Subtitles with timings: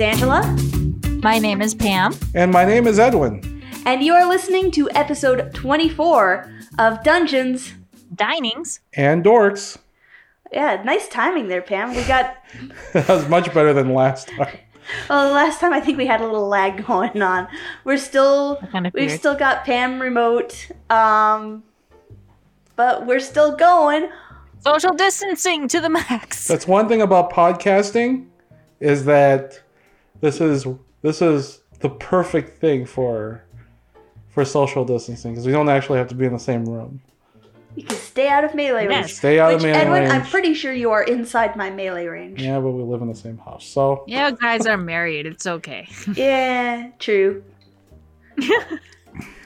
[0.00, 0.56] is Angela,
[1.22, 2.14] My name is Pam.
[2.34, 3.62] And my name is Edwin.
[3.84, 7.74] and you are listening to episode 24 of Dungeons.
[8.14, 8.80] Dinings.
[8.94, 9.76] And Dorks.
[10.52, 11.94] Yeah, nice timing there, Pam.
[11.94, 12.34] We got,
[12.94, 14.56] That was much better than last time.
[15.10, 17.46] well, the last time I think we had a little lag going on.
[17.84, 19.20] We're still, Kind of we've weird.
[19.20, 21.62] still got Pam remote, um,
[22.74, 24.08] but we're still going.
[24.60, 26.48] Social distancing to the max.
[26.48, 28.28] That's one thing about podcasting
[28.80, 29.60] is that
[30.20, 30.66] this is
[31.02, 33.42] this is the perfect thing for
[34.28, 37.00] for social distancing because we don't actually have to be in the same room.
[37.76, 39.08] You can stay out of melee range.
[39.08, 39.16] Yes.
[39.16, 40.12] Stay out Which, of melee Edwin, range.
[40.12, 42.42] I'm pretty sure you are inside my melee range.
[42.42, 45.26] Yeah, but we live in the same house, so yeah, guys are married.
[45.26, 45.88] It's okay.
[46.14, 47.44] Yeah, true.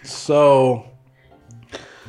[0.03, 0.87] so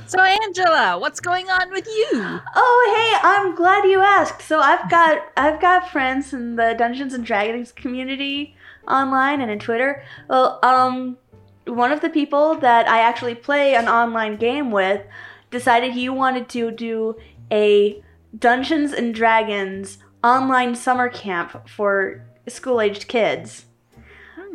[0.08, 2.10] So, Angela, what's going on with you?
[2.14, 4.44] Oh, hey, I'm glad you asked.
[4.44, 8.56] So I've got I've got friends in the Dungeons and Dragons community
[8.88, 10.04] online and in Twitter.
[10.30, 11.18] Well, um
[11.66, 15.02] one of the people that I actually play an online game with
[15.50, 17.16] decided he wanted to do
[17.52, 18.04] a
[18.38, 23.66] Dungeons and Dragons online summer camp for school-aged kids.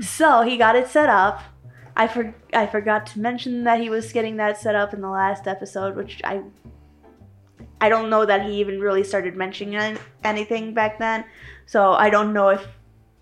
[0.00, 1.42] So he got it set up.
[1.96, 5.08] I for, I forgot to mention that he was getting that set up in the
[5.08, 6.42] last episode, which I
[7.80, 11.24] I don't know that he even really started mentioning anything back then.
[11.66, 12.66] So I don't know if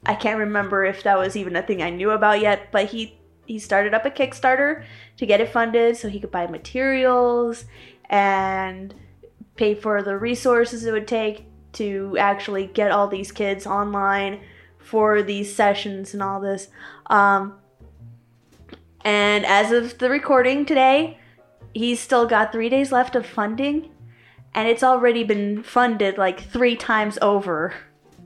[0.05, 2.73] I can't remember if that was even a thing I knew about yet.
[2.73, 4.85] But he he started up a Kickstarter
[5.17, 7.65] to get it funded so he could buy materials
[8.11, 8.95] and
[9.57, 14.41] pay for the resources it would take to actually get all these kids online
[14.79, 16.69] for these sessions and all this.
[17.07, 17.59] Um,
[19.09, 21.17] and as of the recording today,
[21.73, 23.91] he's still got three days left of funding,
[24.55, 27.73] and it's already been funded like three times over.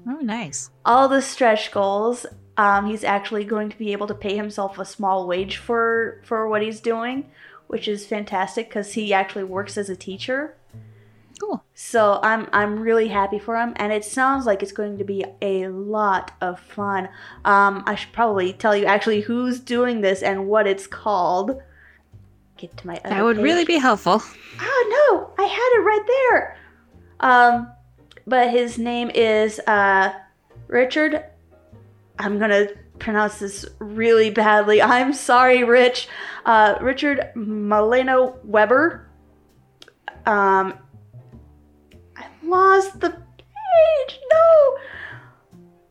[0.09, 0.71] Oh, nice.
[0.85, 2.27] All the stretch goals.
[2.57, 6.49] Um, he's actually going to be able to pay himself a small wage for for
[6.49, 7.31] what he's doing,
[7.69, 10.57] which is fantastic because he actually works as a teacher.
[11.43, 11.65] Cool.
[11.75, 15.25] So I'm I'm really happy for him, and it sounds like it's going to be
[15.41, 17.09] a lot of fun.
[17.45, 21.61] Um, I should probably tell you actually who's doing this and what it's called.
[22.59, 23.43] Get to my other That would page.
[23.43, 24.23] really be helpful.
[24.61, 26.59] Oh no, I had it right there.
[27.19, 27.73] Um,
[28.25, 30.13] but his name is uh
[30.69, 31.25] Richard.
[32.21, 32.69] I'm gonna
[33.01, 34.81] pronounce this really badly.
[34.95, 36.07] I'm sorry, Rich.
[36.47, 39.09] Uh, Richard Maleno Weber.
[40.25, 40.75] Um,
[42.53, 44.21] lost the page.
[44.33, 44.77] No,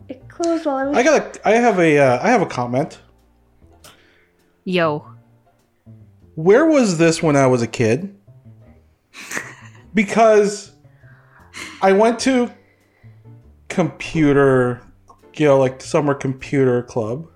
[0.08, 0.98] it closed while I was.
[0.98, 3.00] I got a I have a uh, I have a comment.
[4.64, 5.06] Yo.
[6.36, 8.16] Where was this when I was a kid?
[9.94, 10.72] Because
[11.82, 12.50] I went to
[13.68, 14.82] computer,
[15.36, 17.28] you know, like summer computer club.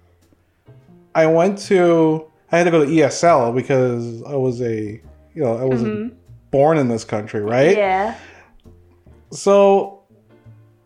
[1.14, 5.02] I went to, I had to go to ESL because I was a,
[5.34, 6.16] you know, I wasn't Mhm.
[6.52, 7.76] born in this country, right?
[7.76, 8.16] Yeah.
[9.32, 10.04] So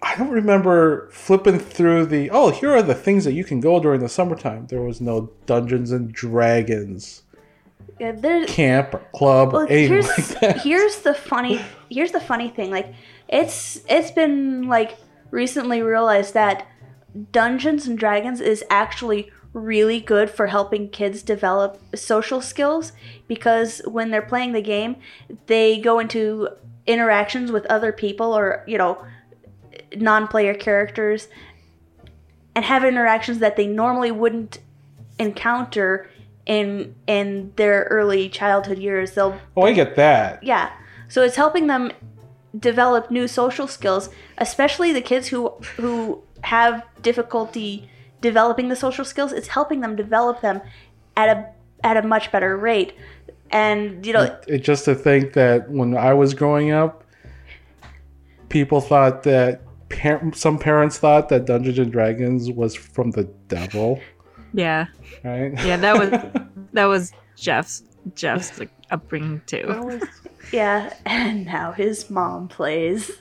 [0.01, 3.79] I don't remember flipping through the, oh, here are the things that you can go
[3.79, 4.67] during the summertime.
[4.67, 7.23] There was no Dungeons and Dragons
[7.99, 8.13] Yeah.
[8.13, 8.49] There's.
[8.49, 10.61] camp or club Well, or anything here's like that.
[10.61, 12.71] here's the funny here's the funny thing.
[12.71, 12.93] Like
[13.27, 14.97] it's it's been like
[15.31, 16.65] recently realized that
[17.31, 22.93] Dungeons and Dragons is actually really good for helping kids develop social skills
[23.27, 24.95] because when they're playing the game,
[25.47, 26.47] they go into
[26.89, 29.05] interactions with other people or, you know,
[29.95, 31.27] non-player characters
[32.55, 34.59] and have interactions that they normally wouldn't
[35.19, 36.09] encounter
[36.45, 39.11] in in their early childhood years.
[39.13, 40.43] They'll Oh, I get that.
[40.43, 40.71] yeah.
[41.07, 41.91] So it's helping them
[42.57, 47.87] develop new social skills, especially the kids who who have difficulty
[48.21, 49.31] developing the social skills.
[49.31, 50.61] It's helping them develop them
[51.15, 51.45] at a
[51.83, 52.93] at a much better rate.
[53.51, 57.03] And you know, It, it just to think that when I was growing up,
[58.49, 63.99] people thought that par- some parents thought that Dungeons and Dragons was from the devil,
[64.53, 64.87] Yeah.
[65.23, 65.53] right?
[65.65, 66.43] Yeah, that was
[66.73, 67.83] that was Jeff's
[68.15, 69.99] Jeff's like, upbringing too.
[70.51, 70.93] yeah.
[71.05, 73.11] And now his mom plays.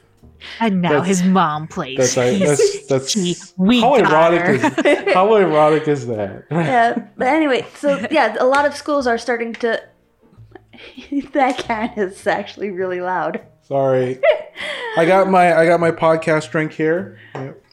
[0.61, 1.97] And now That's- his mom plays.
[1.99, 2.39] That's right.
[2.39, 6.45] That's that's Gee, we how got ironic is how ironic is that?
[6.51, 7.09] yeah.
[7.17, 9.83] But anyway, so yeah, a lot of schools are starting to.
[11.33, 13.41] that can is actually really loud.
[13.63, 14.19] Sorry,
[14.97, 17.19] I got my I got my podcast drink here.
[17.35, 17.65] Yep.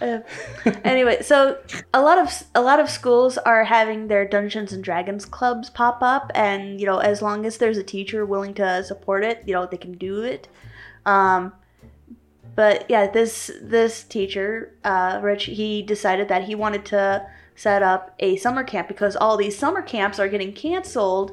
[0.00, 0.20] Uh,
[0.84, 1.58] anyway, so
[1.94, 5.98] a lot of a lot of schools are having their Dungeons and Dragons clubs pop
[6.02, 9.54] up, and you know, as long as there's a teacher willing to support it, you
[9.54, 10.48] know, they can do it.
[11.06, 11.52] Um,
[12.54, 18.14] but yeah, this this teacher, uh, Rich, he decided that he wanted to set up
[18.18, 21.32] a summer camp because all these summer camps are getting canceled,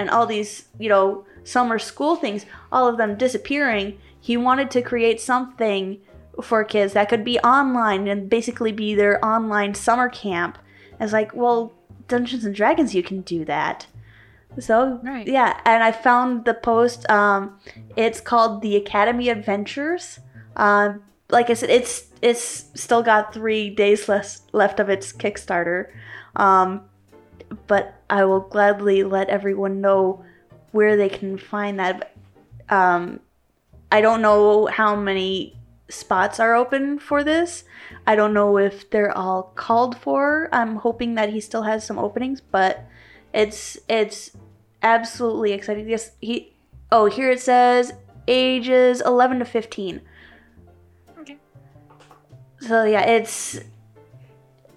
[0.00, 3.98] and all these you know summer school things, all of them disappearing.
[4.20, 5.98] He wanted to create something
[6.42, 10.58] for kids that could be online and basically be their online summer camp.
[11.00, 11.72] It's like, well,
[12.08, 13.86] Dungeons and Dragons, you can do that.
[14.58, 15.26] So Right.
[15.26, 17.08] yeah, and I found the post.
[17.08, 17.58] Um,
[17.96, 20.18] it's called the Academy Adventures.
[20.56, 25.86] Um, like I said, it's it's still got three days less left of its Kickstarter.
[26.36, 26.82] Um,
[27.66, 30.24] but I will gladly let everyone know
[30.72, 32.12] where they can find that.
[32.68, 33.20] Um,
[33.92, 35.56] I don't know how many
[35.88, 37.64] spots are open for this.
[38.06, 40.48] I don't know if they're all called for.
[40.52, 42.84] I'm hoping that he still has some openings, but
[43.34, 44.30] it's it's
[44.82, 45.88] absolutely exciting.
[45.88, 46.54] Yes, he.
[46.92, 47.92] Oh, here it says
[48.26, 50.00] ages 11 to 15.
[51.20, 51.36] Okay.
[52.60, 53.60] So yeah, it's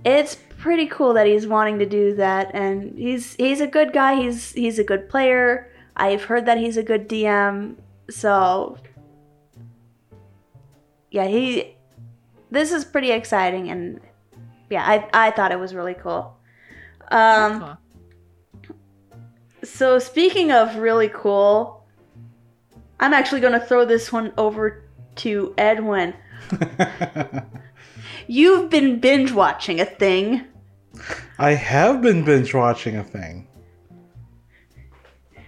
[0.05, 4.15] it's pretty cool that he's wanting to do that, and he's he's a good guy.
[4.15, 5.71] He's he's a good player.
[5.95, 7.75] I've heard that he's a good DM.
[8.09, 8.77] So
[11.11, 11.75] yeah, he.
[12.51, 13.99] This is pretty exciting, and
[14.69, 16.35] yeah, I I thought it was really cool.
[17.09, 17.59] Um.
[17.59, 17.77] Cool.
[19.63, 21.85] So speaking of really cool,
[22.99, 24.83] I'm actually going to throw this one over
[25.15, 26.13] to Edwin.
[28.27, 30.45] You've been binge watching a thing.
[31.39, 33.47] I have been binge watching a thing.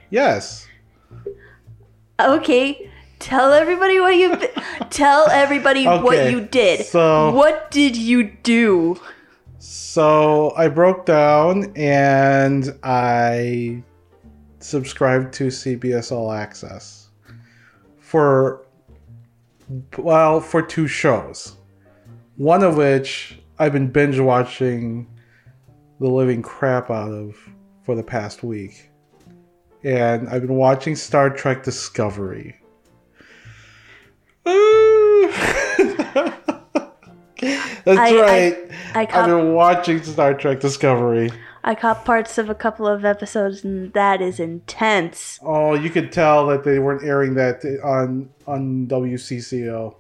[0.10, 0.68] Yes.
[2.20, 2.90] Okay,
[3.20, 4.38] tell everybody what you
[4.90, 6.86] tell everybody what you did.
[6.86, 9.00] so- what did you do?
[9.58, 13.84] So I broke down and I
[14.60, 17.10] subscribed to CBS All Access
[18.00, 18.66] for
[19.98, 21.56] well for two shows.
[22.38, 25.08] One of which I've been binge watching
[26.00, 27.36] the living crap out of
[27.84, 28.90] for the past week.
[29.84, 32.56] And I've been watching Star Trek Discovery.
[34.46, 34.56] That's
[38.00, 38.58] I- I- right.
[38.96, 41.32] I I've been watching Star Trek Discovery.
[41.64, 45.40] I caught parts of a couple of episodes, and that is intense.
[45.44, 49.96] Oh, you could tell that they weren't airing that on on WCCO,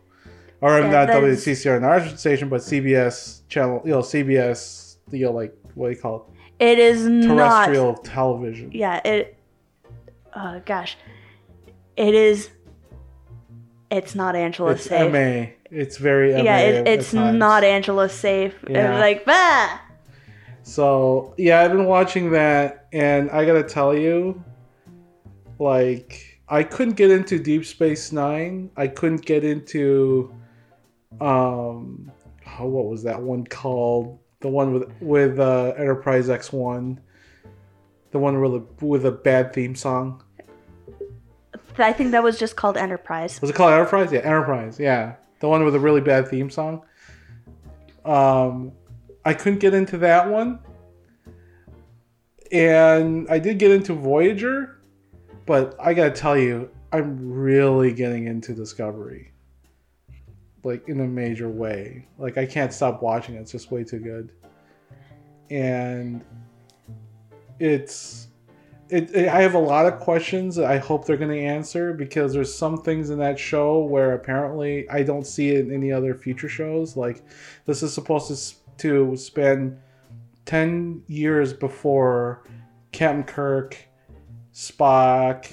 [0.61, 3.81] or Yeah, not on our station, but CBS channel.
[3.85, 4.97] You know, CBS.
[5.11, 6.71] You know, like what do you call it?
[6.71, 7.09] It is it?
[7.09, 7.65] not.
[7.65, 8.71] Terrestrial television.
[8.71, 9.01] Yeah.
[9.05, 9.37] It.
[10.35, 10.97] Oh gosh,
[11.95, 12.49] it is.
[13.91, 15.11] It's not Angela It's safe.
[15.11, 15.51] MA.
[15.71, 16.41] It's very MA.
[16.41, 18.55] yeah, it, it's not Angela safe.
[18.69, 18.99] Yeah.
[18.99, 19.79] Like, bah!
[20.63, 24.43] So yeah, I've been watching that, and I gotta tell you,
[25.59, 28.71] like, I couldn't get into Deep Space Nine.
[28.75, 30.33] I couldn't get into,
[31.21, 32.11] um,
[32.59, 34.19] oh, what was that one called?
[34.41, 36.99] The one with with uh, Enterprise X One,
[38.11, 40.23] the one with a with a bad theme song.
[41.77, 43.41] I think that was just called Enterprise.
[43.41, 44.11] Was it called Enterprise?
[44.11, 44.79] Yeah, Enterprise.
[44.79, 46.83] Yeah, the one with a really bad theme song.
[48.05, 48.71] Um,
[49.25, 50.59] I couldn't get into that one,
[52.51, 54.79] and I did get into Voyager,
[55.45, 59.33] but I gotta tell you, I'm really getting into Discovery,
[60.65, 62.07] like in a major way.
[62.17, 64.31] Like I can't stop watching it; it's just way too good,
[65.49, 66.25] and
[67.59, 68.27] it's
[68.89, 72.33] it, it, I have a lot of questions I hope they're going to answer because
[72.33, 76.13] there's some things in that show where apparently I don't see it in any other
[76.13, 76.97] future shows.
[76.97, 77.23] Like
[77.65, 79.77] this is supposed to to spend
[80.45, 82.43] ten years before
[82.91, 83.77] Captain Kirk,
[84.53, 85.51] Spock,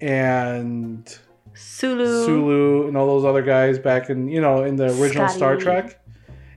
[0.00, 1.18] and
[1.54, 2.24] Sulu.
[2.26, 6.00] Sulu and all those other guys back in you know in the original Star Trek.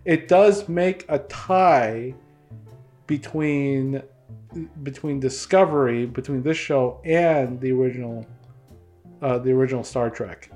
[0.06, 2.14] It does make a tie
[3.06, 4.02] between
[4.84, 8.26] between Discovery, between this show and the original
[9.22, 10.50] uh, the original Star Trek.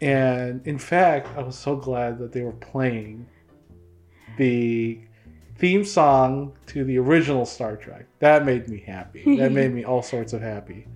[0.00, 3.26] And in fact, I was so glad that they were playing
[4.36, 5.00] the
[5.58, 8.06] theme song to the original Star Trek.
[8.18, 9.36] That made me happy.
[9.36, 10.86] That made me all sorts of happy.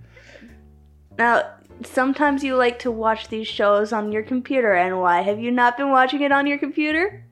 [1.17, 1.53] Now,
[1.83, 5.77] sometimes you like to watch these shows on your computer, and why have you not
[5.77, 7.23] been watching it on your computer?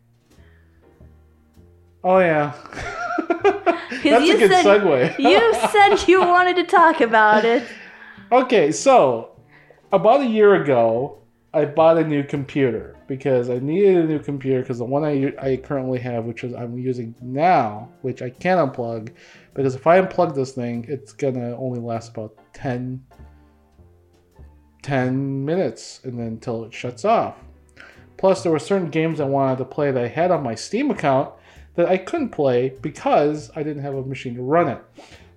[2.04, 2.54] Oh yeah.
[3.44, 5.20] That's a you good said- segue.
[5.20, 7.64] You said you wanted to talk about it.
[8.32, 9.32] okay, so
[9.92, 11.20] about a year ago,
[11.54, 15.34] I bought a new computer because I needed a new computer because the one I,
[15.40, 19.12] I currently have, which is I'm using now, which I can't unplug,
[19.54, 23.04] because if I unplug this thing, it's gonna only last about 10,
[24.86, 27.38] 10 minutes and then until it shuts off.
[28.18, 30.92] Plus, there were certain games I wanted to play that I had on my Steam
[30.92, 31.34] account
[31.74, 34.82] that I couldn't play because I didn't have a machine to run it.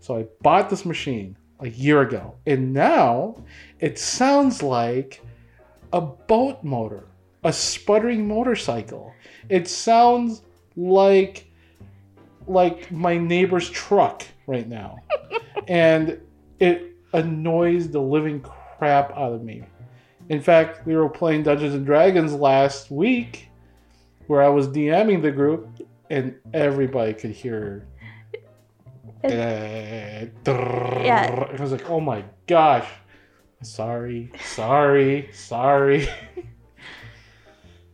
[0.00, 3.42] So I bought this machine a year ago, and now
[3.80, 5.22] it sounds like
[5.94, 7.04] a boat motor,
[7.42, 9.14] a sputtering motorcycle.
[9.48, 10.42] It sounds
[10.76, 11.50] like
[12.46, 14.98] like my neighbor's truck right now.
[15.68, 16.20] and
[16.60, 19.62] it annoys the living crap out of me.
[20.28, 23.48] In fact, we were playing Dungeons and Dragons last week
[24.26, 25.68] where I was DMing the group
[26.10, 27.86] and everybody could hear
[29.22, 31.02] It- yeah.
[31.02, 31.46] Yeah.
[31.58, 32.86] I was like, oh my gosh.
[33.62, 36.08] Sorry, sorry, sorry.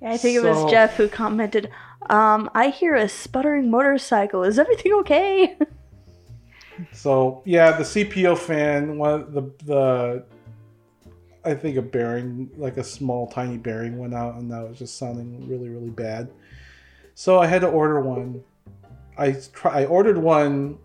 [0.02, 1.70] I think it was Jeff who commented,
[2.10, 4.42] um, I hear a sputtering motorcycle.
[4.44, 5.56] Is everything okay?
[6.92, 10.24] So yeah, the CPU fan, one of the the
[11.44, 14.98] I think a bearing, like a small tiny bearing, went out, and that was just
[14.98, 16.30] sounding really really bad.
[17.14, 18.42] So I had to order one.
[19.16, 20.78] I try, I ordered one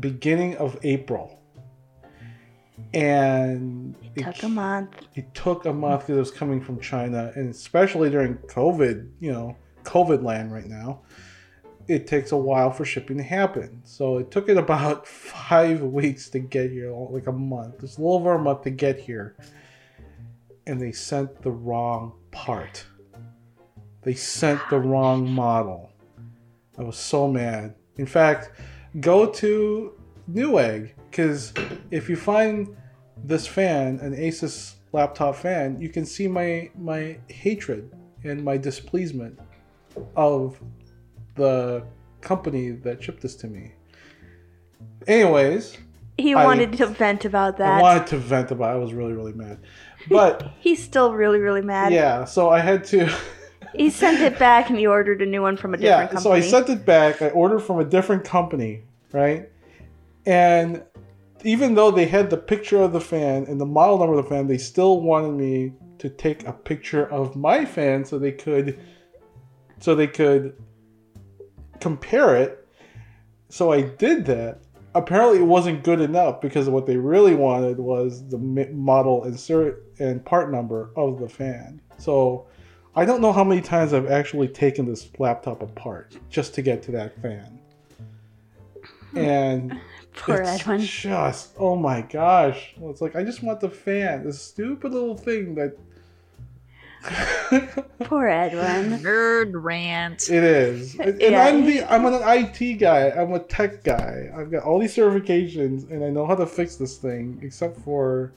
[0.00, 1.40] beginning of April,
[2.92, 4.90] and it Took a month.
[5.14, 9.32] it took a month because it was coming from China, and especially during COVID, you
[9.32, 11.00] know, COVID land right now,
[11.88, 13.80] it takes a while for shipping to happen.
[13.84, 17.82] So it took it about five weeks to get here, like a month.
[17.82, 19.36] It's a little over a month to get here,
[20.66, 22.84] and they sent the wrong part.
[24.02, 25.90] They sent the wrong model.
[26.78, 27.74] I was so mad.
[27.96, 28.50] In fact,
[29.00, 29.92] go to
[30.30, 31.52] Newegg because
[31.90, 32.76] if you find
[33.24, 37.92] this fan, an Asus laptop fan, you can see my my hatred
[38.24, 39.38] and my displeasement
[40.16, 40.58] of
[41.36, 41.84] the
[42.20, 43.72] company that shipped this to me.
[45.06, 45.76] Anyways,
[46.18, 47.78] He I- wanted to vent about that.
[47.78, 48.70] I wanted to vent about.
[48.74, 48.78] it.
[48.78, 49.58] I was really really mad,
[50.08, 51.92] but He's still really, really mad.
[51.92, 52.24] yeah.
[52.24, 53.12] So I had to.
[53.74, 56.16] He sent it back and he ordered a new one from a different company.
[56.16, 56.22] yeah.
[56.22, 57.20] So I sent it back.
[57.20, 59.48] I ordered from a different company, right?
[60.26, 60.84] And
[61.42, 64.30] even though they had the picture of the fan and the model number of the
[64.30, 68.78] fan, they still wanted me to take a picture of my fan so they could
[69.80, 70.54] so they could
[71.80, 72.66] compare it.
[73.48, 74.60] So I did that.
[74.94, 80.24] Apparently, it wasn't good enough because what they really wanted was the model insert and
[80.24, 81.80] part number of the fan.
[81.98, 82.46] So
[82.94, 86.82] I don't know how many times I've actually taken this laptop apart just to get
[86.84, 87.58] to that fan.
[89.10, 89.18] Hmm.
[89.18, 89.80] And
[90.16, 90.80] Poor it's Edwin.
[90.80, 92.74] Just oh my gosh!
[92.80, 94.24] It's like I just want the fan.
[94.24, 95.76] This stupid little thing that.
[98.04, 99.00] Poor Edwin.
[99.00, 100.30] Nerd rant.
[100.30, 101.44] It is, and Yeah.
[101.44, 103.10] I'm the I'm an IT guy.
[103.10, 104.30] I'm a tech guy.
[104.34, 107.40] I've got all these certifications, and I know how to fix this thing.
[107.42, 108.32] Except for,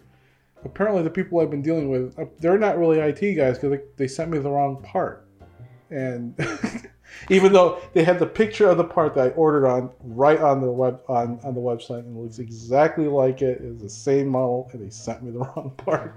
[0.66, 3.82] apparently, the people I've been dealing with, uh, they're not really IT guys because they,
[3.96, 5.26] they sent me the wrong part.
[5.90, 6.36] And
[7.30, 10.60] even though they had the picture of the part that I ordered on right on
[10.60, 14.28] the web on, on the website, and it looks exactly like it, it's the same
[14.28, 16.14] model, and they sent me the wrong part.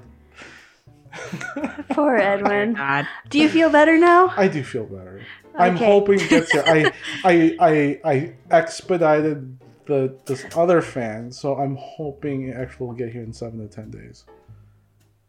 [1.91, 2.75] Poor oh, Edwin.
[2.75, 3.07] God.
[3.29, 4.33] Do you feel better now?
[4.37, 5.25] I do feel better.
[5.57, 6.63] I'm hoping it gets here.
[6.67, 6.93] I,
[7.25, 13.11] I, I, I expedited the this other fan, so I'm hoping it actually will get
[13.11, 14.25] here in seven to ten days.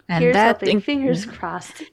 [0.07, 0.81] And Here's that hoping.
[0.81, 1.83] Fingers crossed.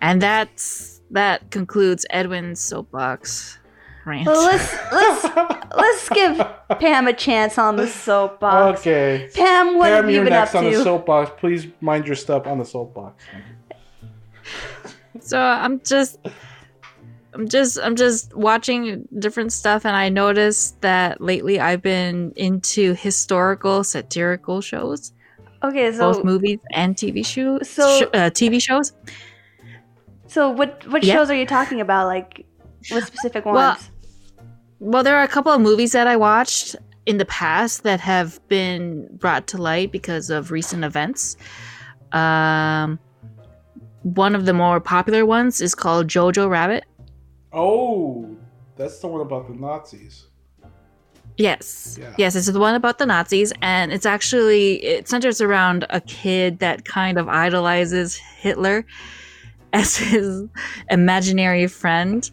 [0.00, 3.58] and that's that concludes Edwin's soapbox
[4.04, 4.26] rant.
[4.26, 6.38] Well, let's let's let's give
[6.80, 8.80] Pam a chance on the soapbox.
[8.80, 9.28] okay.
[9.34, 11.30] Pam, what Pam, have you you're been up next on the soapbox.
[11.38, 13.22] Please mind your stuff on the soapbox.
[15.20, 16.18] So I'm just
[17.34, 22.94] I'm just I'm just watching different stuff and I noticed that lately I've been into
[22.94, 25.12] historical satirical shows,
[25.62, 27.68] Okay, so both movies and TV shows.
[27.68, 28.92] so- sh- uh, TV shows.
[30.28, 31.14] so what what Yeah.
[31.14, 32.06] shows are you talking about?
[32.06, 32.46] Like
[32.90, 33.56] what specific ones?
[33.56, 33.78] Well,
[34.80, 38.46] Well, there are a couple of movies that I watched in the past that have
[38.48, 41.36] been brought to light because of recent events.
[42.12, 42.98] Um,
[44.02, 46.84] one of the more popular ones is called Jojo Rabbit.
[47.52, 48.36] Oh,
[48.76, 50.26] that's the one about the Nazis.
[51.36, 51.96] Yes.
[52.00, 52.14] Yeah.
[52.18, 56.58] Yes, it's the one about the Nazis and it's actually it centers around a kid
[56.58, 58.84] that kind of idolizes Hitler
[59.72, 60.44] as his
[60.90, 62.30] imaginary friend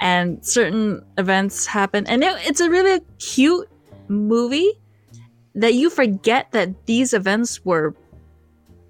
[0.00, 3.68] and certain events happen and it, it's a really cute
[4.08, 4.72] movie
[5.54, 7.94] that you forget that these events were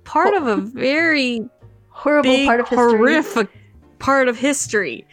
[0.04, 1.48] part of a very
[1.90, 2.90] Horrible big, part of history.
[2.98, 3.48] horrific
[3.98, 5.06] part of history.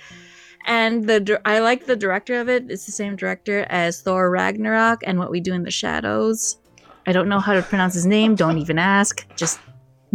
[0.65, 2.69] And the I like the director of it.
[2.69, 6.57] It's the same director as Thor Ragnarok and What We Do in the Shadows.
[7.05, 8.35] I don't know how to pronounce his name.
[8.35, 9.25] Don't even ask.
[9.35, 9.59] Just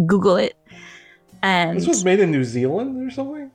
[0.07, 0.57] Google it.
[1.43, 3.51] And This was made in New Zealand or something.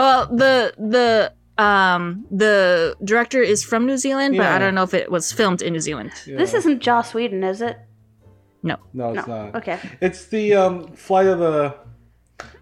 [0.00, 4.54] Well, the the um the director is from New Zealand, but Yeah.
[4.56, 6.12] I don't know if it was filmed in New Zealand.
[6.26, 7.76] This isn't Joss Whedon, is it?
[8.62, 9.44] no, no, it's no.
[9.46, 9.54] not.
[9.56, 9.78] Okay.
[10.02, 11.74] It's the um, flight of the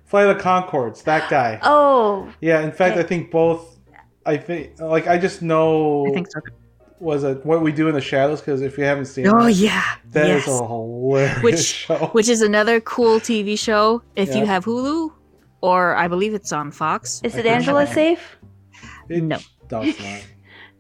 [0.05, 1.03] flight of the Conchords.
[1.05, 1.59] That guy.
[1.63, 2.61] Oh, Yeah.
[2.61, 3.01] In fact, Okay.
[3.05, 3.79] I think both.
[4.27, 6.41] I think like I just know I think so.
[7.01, 9.53] was it what we do in the shadows because if you haven't seen Oh it,
[9.57, 10.61] yeah, that is yes.
[10.61, 11.97] a hilarious Which- show.
[12.13, 15.13] Which is another cool TV show if you have Hulu,
[15.61, 17.21] or I believe it's on Fox.
[17.25, 18.37] is it think Angela safe?
[19.09, 19.39] It- No.
[19.71, 20.21] no, it's not.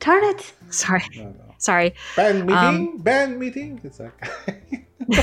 [0.00, 0.52] Darn it.
[0.70, 1.54] Sorry, No, no.
[1.58, 1.94] sorry.
[2.16, 3.80] Band meeting, Um, band meeting.
[3.82, 4.62] It's that guy.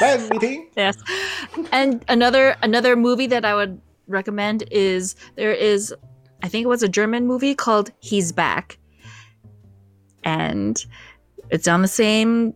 [0.00, 0.68] band meeting.
[0.76, 0.96] Yes.
[1.72, 5.92] And another another movie that I would recommend is there is
[6.42, 8.78] I think it was a German movie called He's Back.
[10.24, 10.84] And
[11.50, 12.54] it's on the same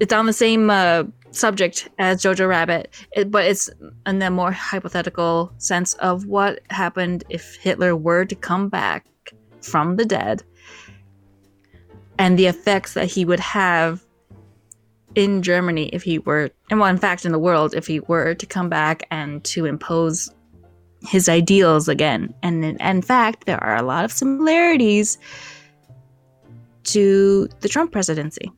[0.00, 1.04] it's on the same uh,
[1.36, 3.70] subject as Jojo Rabbit, it, but it's
[4.06, 9.06] in the more hypothetical sense of what happened if Hitler were to come back
[9.60, 10.42] from the dead
[12.18, 14.04] and the effects that he would have
[15.14, 18.34] in Germany if he were, and well, in fact, in the world, if he were
[18.34, 20.30] to come back and to impose
[21.02, 22.34] his ideals again.
[22.42, 25.18] And in, in fact, there are a lot of similarities
[26.84, 28.50] to the Trump presidency.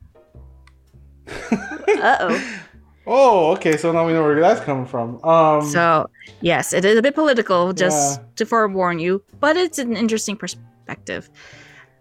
[1.99, 2.59] Uh oh.
[3.09, 3.77] Oh, okay.
[3.77, 5.23] So now we know where that's coming from.
[5.23, 6.09] Um, So,
[6.41, 8.25] yes, it is a bit political, just Yeah.
[8.35, 11.29] to forewarn you, but it's an interesting perspective.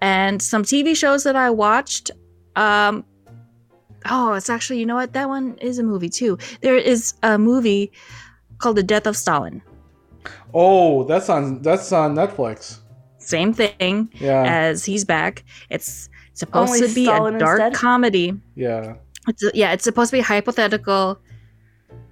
[0.00, 2.10] And some TV shows that I watched,
[2.56, 3.04] um,
[4.10, 5.12] oh, it's actually, you know what?
[5.12, 6.38] That one is a movie too.
[6.60, 7.92] There is a movie
[8.58, 9.62] called The Death of Stalin.
[10.54, 12.78] oh, that's on that's on Netflix.
[13.18, 15.44] Same thing Yeah, as He's Back.
[15.70, 17.74] It's supposed Only to be Stalin a dark dead?
[17.74, 18.34] comedy.
[18.56, 18.94] yeah.
[19.28, 21.18] It's yeah, it's supposed to be hypothetical.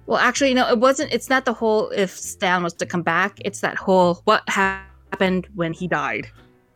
[0.05, 1.11] Well, actually, no, it wasn't.
[1.13, 3.39] It's not the whole if Stan was to come back.
[3.43, 6.27] It's that whole what happened when he died.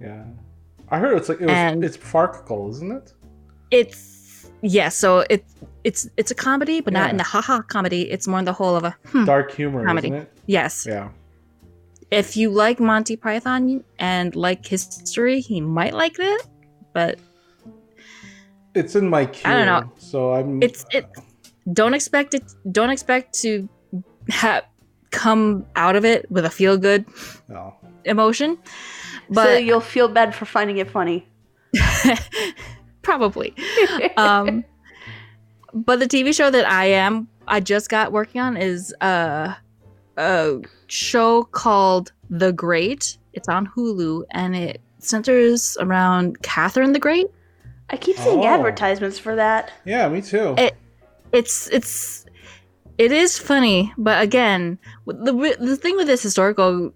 [0.01, 0.23] Yeah,
[0.89, 3.13] I heard it's like it was, And- it's farcical, isn't it?
[3.71, 8.09] It's yeah, so it's it's it's a comedy, but not in the haha comedy.
[8.09, 10.09] It's more in the whole of a hmm, Dark humor, Comedy.
[10.09, 10.31] it?
[10.47, 10.85] yes.
[10.87, 11.09] Yeah.
[12.11, 16.41] If you like Monty Python and like history, he might like that.
[16.93, 17.19] But
[18.79, 19.49] It's in my queue.
[19.51, 19.91] I don't know.
[19.97, 20.61] So I'm.
[20.63, 21.05] it's it.
[21.73, 22.43] Don't expect it.
[22.71, 23.67] Don't expect to
[24.29, 24.63] have
[25.11, 27.05] come out of it with a feel good
[27.47, 27.75] No.
[28.05, 28.57] emotion.
[28.63, 31.27] so But you'll feel bad for finding it funny.
[33.01, 33.53] probably.
[34.17, 34.63] um,
[35.73, 39.53] but the TV show that I am, I just got working on is uh,
[40.17, 43.17] a show called The Great.
[43.33, 47.27] It's on Hulu and it centers around Catherine the Great.
[47.89, 48.47] I keep seeing Oh.
[48.47, 49.71] advertisements for that.
[49.85, 50.55] Yeah, me too.
[50.57, 50.75] It-
[51.31, 52.25] It's it's
[52.97, 56.91] it is funny, but again, the the thing with this historical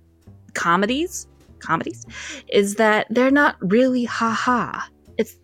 [0.55, 1.27] comedies
[1.59, 2.05] comedies
[2.51, 4.81] is that they're not really haha.
[5.17, 5.37] It's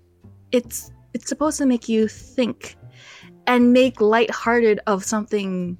[0.51, 2.75] it's it's supposed to make you think
[3.45, 5.77] and make lighthearted of something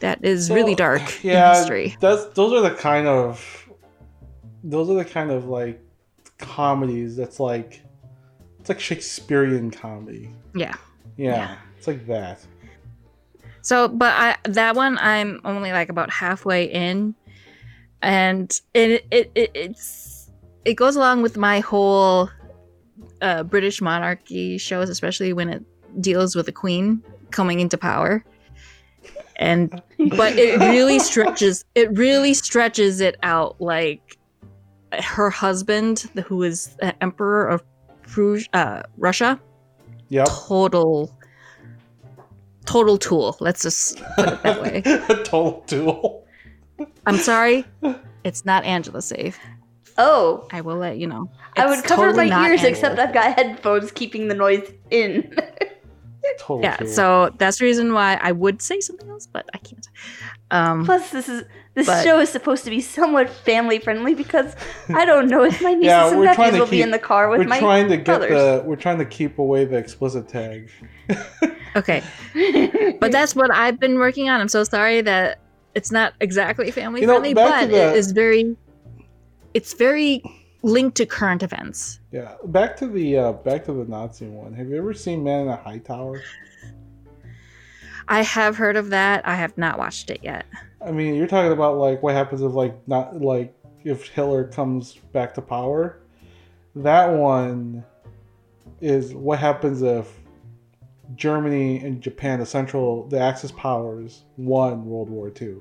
[0.00, 1.96] that is So, really dark yeah, in history.
[2.00, 3.66] That's those are the kind of
[4.62, 5.80] those are the kind of like
[6.38, 7.82] comedies that's like
[8.68, 10.28] it's like Shakespearean comedy.
[10.54, 10.74] Yeah.
[11.16, 11.56] Yeah, Yeah.
[11.78, 12.38] it's like that.
[13.62, 17.14] So, but I that one I'm only like about halfway in,
[18.02, 20.30] and it it, it it's
[20.66, 22.28] it goes along with my whole
[23.22, 25.64] uh, British monarchy shows, especially when it
[26.02, 28.22] deals with a Queen coming into power.
[29.36, 29.82] And
[30.16, 34.18] but it really stretches it really stretches it out like
[34.92, 37.62] her husband who is the emperor of
[38.08, 39.38] Pru- uh, Russia
[40.10, 40.26] Yep.
[40.28, 41.14] total
[42.64, 44.80] total tool let's just put it that way
[45.24, 46.26] Total tool.
[47.06, 47.64] i'm sorry
[48.24, 49.38] it's not angela safe
[50.00, 52.70] Oh, i will let you know I would cover totally my ears, Angela.
[52.70, 55.34] except I've got headphones keeping the noise in.
[56.38, 56.88] Total yeah tool.
[56.88, 59.88] so that's the reason why i would say something else but i can't
[60.50, 64.56] um Plus, this is this But- show is supposed to be somewhat family friendly because
[64.92, 67.28] I don't know if my nieces Yeah, and nephews to will be in the car
[67.28, 68.30] with we're my trying to get brothers.
[68.30, 70.70] the we're trying to keep away the explicit tag.
[71.76, 72.02] okay
[73.00, 75.38] but that's what i've been working on i'm so sorry that
[75.74, 78.56] it's not exactly family You know, friendly but the- it is very
[79.54, 80.22] it's very
[80.62, 84.54] linked to current events Yeah, back to the uh, back to the Nazi one.
[84.54, 86.22] Have you ever seen Man in a High Tower?
[88.10, 90.46] i have heard of that i have not watched it yet
[90.80, 94.94] I mean, you're talking about like what happens if like not like if Hitler comes
[95.12, 96.00] back to power.
[96.76, 97.84] That one
[98.80, 100.08] is what happens if
[101.16, 105.56] Germany and Japan, the Central, the Axis powers, won World War II.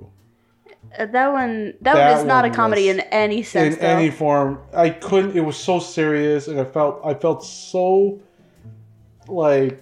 [0.97, 3.75] Uh, that one, that, That one is not a comedy in any sense.
[3.75, 3.87] in though.
[3.87, 4.59] any form.
[4.73, 5.35] I couldn't.
[5.35, 8.19] It was so serious, and I felt I felt so
[9.27, 9.81] like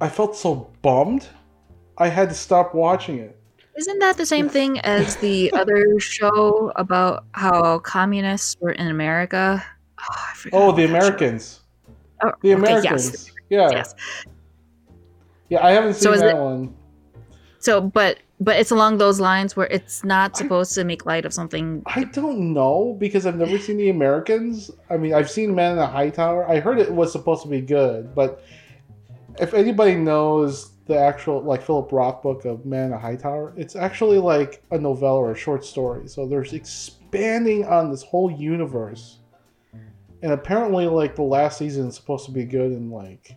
[0.00, 1.26] I felt so bummed.
[1.98, 3.38] I had to stop watching it.
[3.76, 9.64] Isn't that the same thing as the other show about how communists were in America?
[10.00, 10.84] Oh, I Oh, the.
[10.84, 11.60] Americans.
[12.22, 13.12] Oh, The okay, Americans.
[13.12, 13.94] yes, Yeah, yes.
[15.48, 15.64] yeah.
[15.66, 16.74] I haven't seen is that it- one.
[17.58, 21.32] So, but but it's along those lines where it's not supposed to make light of
[21.32, 21.82] something.
[21.86, 24.70] I don't know because I've never seen the Americans.
[24.90, 26.48] I mean, I've seen Man in the High Tower.
[26.48, 28.44] I heard it was supposed to be good, but
[29.38, 33.54] if anybody knows the actual like Philip Roth book of Man in the High Tower,
[33.56, 36.08] it's actually like a novella or a short story.
[36.08, 39.18] So there's expanding on this whole universe,
[40.22, 43.36] and apparently, like the last season is supposed to be good and like.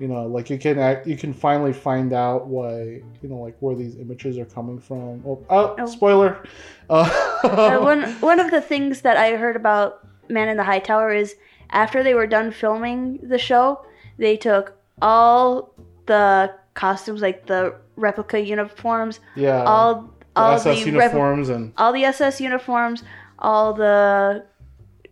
[0.00, 3.56] You know, like you can act, you can finally find out why you know, like
[3.60, 5.22] where these images are coming from.
[5.26, 5.86] Oh, oh, Oh.
[5.86, 6.42] spoiler!
[6.90, 7.08] Uh,
[7.44, 11.12] Uh, one one of the things that I heard about Man in the High Tower
[11.12, 11.36] is
[11.70, 13.84] after they were done filming the show,
[14.18, 15.72] they took all
[16.06, 19.62] the costumes, like the replica uniforms, Yeah.
[19.64, 19.94] all
[20.34, 23.04] the all SS the repli- uniforms and all the SS uniforms,
[23.38, 24.44] all the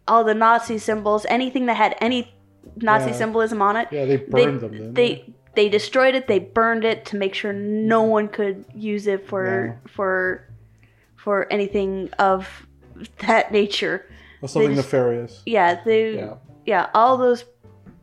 [0.08, 2.34] all the Nazi symbols, anything that had any
[2.76, 3.16] Nazi Yeah.
[3.16, 3.88] symbolism on it.
[3.90, 4.72] yeah, they burned them.
[4.72, 6.26] Didn't They they destroyed it.
[6.26, 10.48] They burned it to make sure no one could use it for for
[11.16, 12.66] for anything of
[13.26, 14.06] that nature.
[14.44, 15.42] Something just- nefarious.
[15.46, 16.34] Yeah, they Yeah.
[16.66, 16.86] yeah.
[16.94, 17.44] all those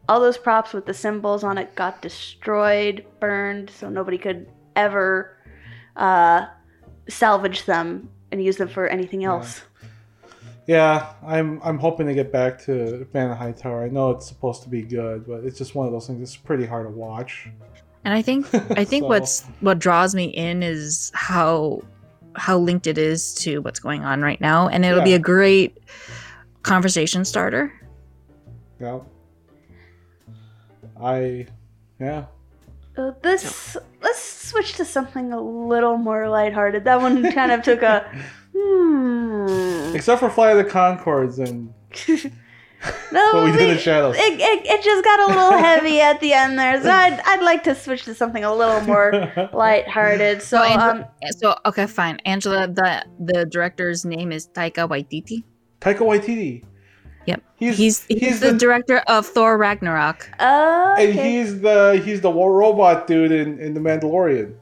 [0.07, 5.35] all those props with the symbols on it got destroyed, burned, so nobody could ever
[5.95, 6.47] uh,
[7.07, 9.61] salvage them and use them for anything else.
[10.69, 13.85] Yeah, I'm I'm hoping to get back to Man in High Tower.
[13.85, 16.21] I know it's supposed to be good, but it's just one of those things.
[16.21, 17.49] It's pretty hard to watch.
[18.05, 21.81] And I think I think So- what's what draws me in is how
[22.35, 25.75] how linked it is to what's going on right now, and it'll be a great
[26.61, 27.73] conversation starter.
[28.79, 28.99] Yeah.
[31.01, 31.47] I,
[31.99, 32.25] yeah.
[32.95, 36.83] Uh, this let's switch to something a little more lighthearted.
[36.83, 38.01] That one kind of took a
[38.55, 39.78] hmm.
[39.95, 41.73] Except for Fly of the Conchords and
[43.11, 44.15] No, what we did in it, Shadows.
[44.17, 47.41] it, it, it just got a little heavy at the end there, so I'd, I'd
[47.43, 49.11] like to switch to something a little more
[49.53, 50.41] lighthearted.
[50.41, 51.05] So, So, Angela- um,
[51.37, 52.19] So okay, fine.
[52.25, 55.43] Angela, the the director's name is Taika Waititi.
[55.81, 56.63] Taika Waititi.
[57.25, 57.41] Yep.
[57.57, 60.29] He's He's he's, he's the, the- director of Thor Ragnarok.
[60.39, 64.55] uh, and he's the he's the robot dude in, in the Mandalorian.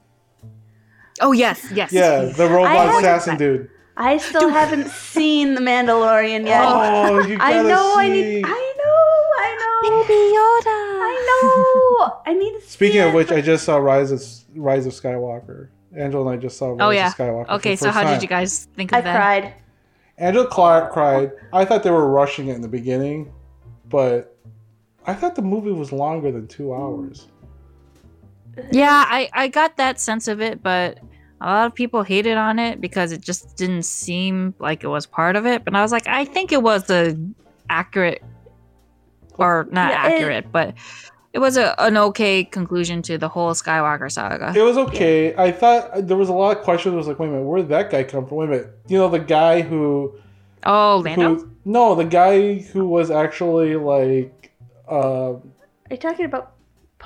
[1.21, 1.93] Oh yes, yes.
[1.93, 3.69] Yeah, the robot assassin dude.
[3.99, 6.63] I still haven't seen The Mandalorian yet.
[6.63, 8.95] Oh, you I gotta I know, I need, I know,
[9.39, 10.77] I know, Baby Yoda.
[11.01, 12.21] I know.
[12.25, 14.21] I need to see Speaking of it, which, but- I just saw Rise of
[14.55, 15.69] Rise of Skywalker.
[15.95, 17.07] Angela and I just saw Rise Oh, yeah.
[17.07, 17.45] of Skywalker.
[17.47, 18.13] for Okay, the so how time.
[18.13, 19.15] did you guys think of I that?
[19.15, 19.53] cried.
[20.19, 21.31] Angela Clark cried.
[21.53, 23.31] I thought they were rushing it in the beginning,
[23.89, 24.35] but
[25.05, 27.27] I thought the movie was longer than two hours.
[28.71, 30.99] Yeah, I I got that sense of it, but
[31.41, 35.05] a lot of people hated on it because it just didn't seem like it was
[35.05, 35.63] part of it.
[35.63, 37.15] But I was like, I think it was a
[37.69, 38.23] accurate,
[39.37, 40.73] or not Yeah, it- accurate, but
[41.33, 44.53] it was a, an okay conclusion to the whole Skywalker saga.
[44.55, 45.35] It was okay.
[45.35, 46.93] I thought there was a lot of questions.
[46.93, 48.37] I was like, wait a minute, where did that guy come from?
[48.37, 50.17] Wait a minute, you know the guy who
[50.65, 51.35] Oh, Lando.
[51.35, 54.51] who no, the guy who was actually like
[54.89, 55.41] uh, Are
[55.91, 56.56] you talking about Poe?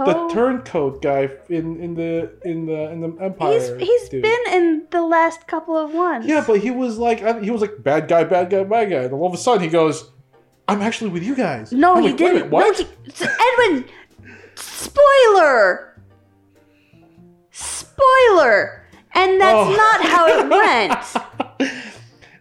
[0.05, 0.29] The oh.
[0.29, 3.51] turncoat guy in in the in the in the Empire.
[3.77, 4.21] He's he's dude.
[4.23, 6.25] been in the last couple of ones.
[6.25, 9.03] Yeah, but he was like I- he was like bad guy, bad guy, bad guy.
[9.03, 10.09] And all of a sudden he goes,
[10.67, 12.35] "I'm actually with you guys." no, I'm he like, "Wait a didn't.
[12.35, 12.79] minute, what?
[12.79, 13.25] No, he,
[13.69, 13.85] Edwin,
[14.55, 16.01] spoiler,
[17.51, 19.75] spoiler, and that's Oh.
[19.75, 21.71] not how it went.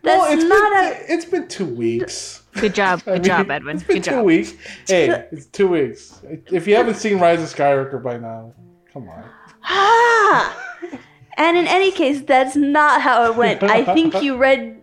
[0.03, 2.43] well, it's not been, a- It's been two weeks.
[2.55, 3.77] Good job, good job, Edwin.
[3.77, 4.25] It's been Good two job.
[4.25, 4.55] weeks.
[4.87, 6.21] Hey, it's two weeks.
[6.51, 8.53] If you haven't seen Rise of Skywalker by now,
[8.93, 9.25] come on.
[9.65, 10.67] Ah!
[11.37, 13.63] And in any case, that's not how it went.
[13.63, 14.77] I think you read.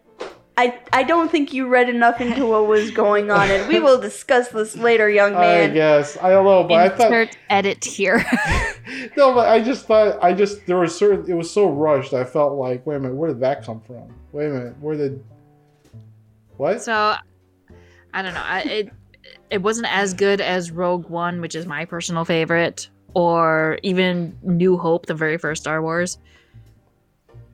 [0.59, 3.99] I, I don't think you read enough into what was going on, and we will
[4.01, 5.69] discuss this later, young man.
[5.69, 8.25] I guess I don't know, but I thought edit here.
[9.17, 12.13] no, but I just thought I just there was certain it was so rushed.
[12.13, 14.11] I felt like, wait a minute, where did that come from?
[14.31, 15.23] Wait a minute, where did
[16.57, 16.81] what?
[16.81, 17.15] So,
[18.13, 18.43] I don't know.
[18.43, 18.89] I, it
[19.49, 24.77] it wasn't as good as Rogue One, which is my personal favorite, or even New
[24.77, 26.17] Hope, the very first Star Wars.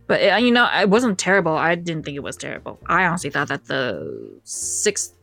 [0.07, 1.53] But it, you know, it wasn't terrible.
[1.53, 2.79] I didn't think it was terrible.
[2.87, 5.15] I honestly thought that the sixth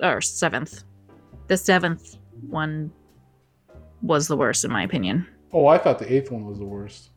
[0.00, 0.84] or seventh,
[1.48, 2.18] the seventh
[2.48, 2.92] one
[4.02, 5.26] was the worst in my opinion.
[5.52, 7.10] Oh, I thought the eighth one was the worst.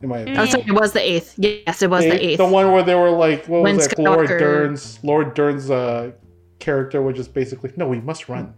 [0.00, 0.40] In my opinion.
[0.40, 1.34] Oh, sorry, it was the eighth.
[1.38, 2.38] Yes, it was the eighth.
[2.38, 3.98] The one where they were like, what When was that?
[3.98, 6.12] Lord Skywalker- Dern's Laura Dern's uh,
[6.60, 8.54] character was just basically, no, we must run.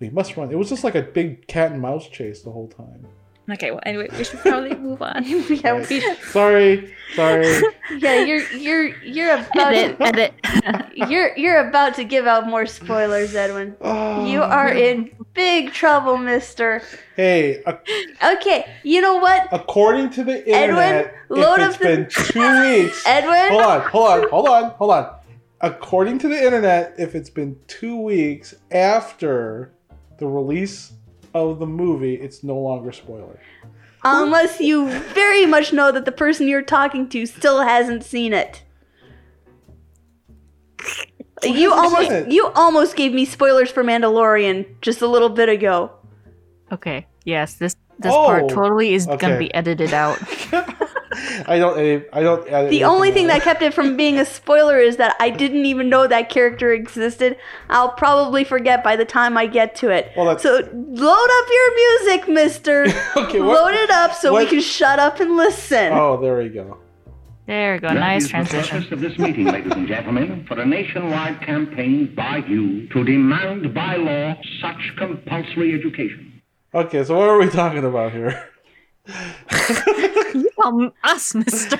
[0.00, 0.50] We must run.
[0.50, 3.06] It was just like a big cat and mouse chase the whole time.
[3.50, 5.24] Okay, well, anyway, we should probably move on.
[5.24, 5.88] yeah, Right.
[5.90, 6.00] we,
[6.30, 7.60] Sorry, sorry.
[7.98, 10.34] yeah, you're you're you're about edit, to, edit.
[10.94, 13.76] you're you're about to give out more spoilers, Edwin.
[13.80, 16.82] Oh, You are in big trouble, Mister.
[17.16, 17.78] Hey, a-
[18.36, 22.08] Okay, you know what, according to the Edwin, internet, load if up it's the- been
[22.32, 23.02] two weeks.
[23.06, 23.50] Edwin?
[23.50, 25.14] hold on, hold on, hold on, hold on.
[25.60, 29.72] According to the internet, if it's been two weeks after
[30.18, 30.92] the release
[31.34, 33.40] of the movie, it's no longer spoiler.
[34.04, 38.62] Unless you very much know that the person you're talking to still hasn't seen it.
[41.44, 42.30] You almost it?
[42.32, 45.90] you almost gave me spoilers for Mandalorian just a little bit ago.
[46.70, 49.16] Okay, yes, this this Oh, part totally is okay.
[49.16, 50.18] gonna be edited out.
[51.46, 51.78] I don't.
[51.78, 52.48] edit- I don't.
[52.48, 55.16] edit The eh, only anything thing that kept it from being a spoiler is that
[55.20, 57.36] I didn't even know that character existed.
[57.68, 60.12] I'll probably forget by the time I get to it.
[60.16, 62.86] Well, so load up your music, mister.
[63.16, 65.92] Okay, what- load it up so we can shut up and listen.
[65.92, 66.78] Oh, there we go.
[67.46, 67.88] There we go.
[67.88, 68.62] That nice is transition.
[68.62, 73.04] the purpose of this meeting, ladies and gentlemen, for a nationwide campaign by you to
[73.04, 76.40] demand by law such compulsory education.
[76.74, 78.48] Okay, so what are we talking about here?
[79.08, 81.78] You call us, Mister.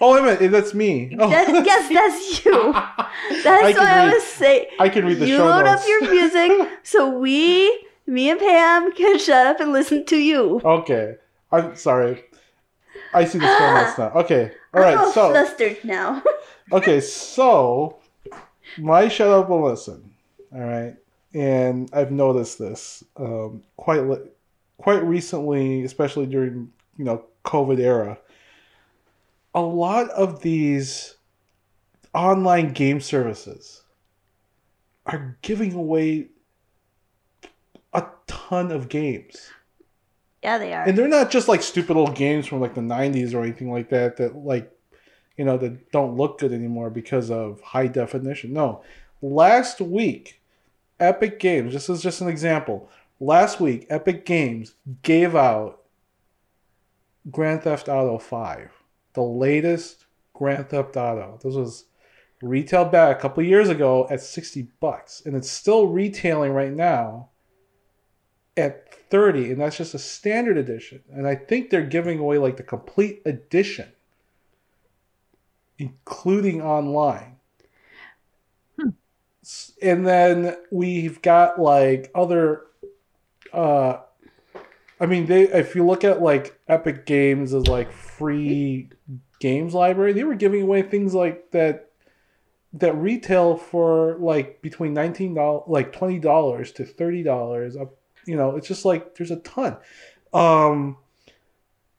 [0.00, 0.52] Oh, wait a minute.
[0.52, 1.16] That's me.
[1.18, 1.30] Oh.
[1.30, 2.72] That, yes, that's you.
[3.42, 4.66] That's why I was saying.
[4.78, 5.82] I can read the you show load notes.
[5.82, 10.60] up your music so we, me and Pam, can shut up and listen to you.
[10.64, 11.16] Okay.
[11.50, 12.24] I'm sorry.
[13.14, 14.10] I see the show notes now.
[14.20, 14.52] Okay.
[14.74, 14.94] all right.
[14.94, 16.22] I'm all So flustered now.
[16.72, 17.00] okay.
[17.00, 17.98] So
[18.78, 20.10] my shut up and listen.
[20.52, 20.94] All right.
[21.34, 24.30] And I've noticed this um, quite li-
[24.78, 28.18] quite recently, especially during you know COVID era.
[29.54, 31.16] A lot of these
[32.12, 33.82] online game services
[35.06, 36.28] are giving away
[37.92, 39.50] a ton of games.
[40.42, 40.84] yeah, they are.
[40.84, 43.88] and they're not just like stupid old games from like the 90s or anything like
[43.90, 44.70] that that like
[45.36, 48.82] you know that don't look good anymore because of high definition no
[49.22, 50.40] last week
[51.00, 52.88] epic games this is just an example
[53.20, 55.82] last week epic games gave out
[57.30, 58.70] grand theft auto 5
[59.16, 61.40] the latest grand theft auto.
[61.42, 61.86] This was
[62.42, 67.30] retail back a couple years ago at 60 bucks and it's still retailing right now
[68.56, 71.02] at 30 and that's just a standard edition.
[71.10, 73.88] And i think they're giving away like the complete edition
[75.78, 77.36] including online.
[78.78, 78.90] Hmm.
[79.42, 82.62] S- and then we've got like other
[83.52, 83.98] uh
[85.00, 88.88] i mean they if you look at like epic games as like free
[89.40, 91.86] games library they were giving away things like that
[92.78, 97.76] that retail for like between nineteen dollars, like twenty dollars to thirty dollars.
[97.76, 99.76] Up, you know, it's just like there's a ton.
[100.32, 100.98] Um,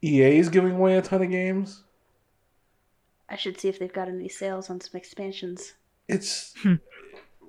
[0.02, 1.82] EA is giving away a ton of games.
[3.28, 5.74] I should see if they've got any sales on some expansions.
[6.06, 6.54] It's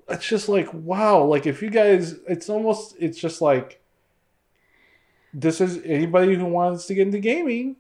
[0.10, 1.24] it's just like wow.
[1.24, 3.82] Like if you guys, it's almost it's just like
[5.34, 7.76] this is anybody who wants to get into gaming.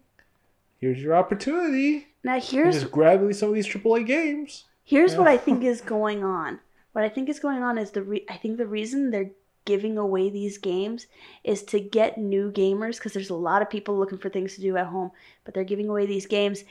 [0.79, 2.07] Here's your opportunity.
[2.23, 4.65] Now You here's just grab some of these AAA games.
[4.83, 6.59] Here's what I think is going on.
[6.93, 9.31] What I think is going on is the re- I think the reason they're
[9.65, 11.05] giving away these games
[11.43, 14.61] is to get new gamers because there's a lot of people looking for things to
[14.61, 15.11] do at home,
[15.43, 16.63] but they're giving away these games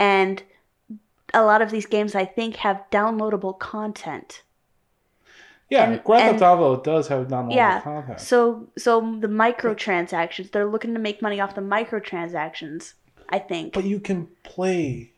[0.00, 0.42] and
[1.34, 4.42] a lot of these games I think have downloadable content.
[5.70, 8.16] Yeah, And- Grand Theft Auto does have downloadable Yeah.
[8.16, 12.94] So so the microtransactions, they're looking to make money off the microtransactions,
[13.28, 13.74] I think.
[13.74, 15.12] But you can play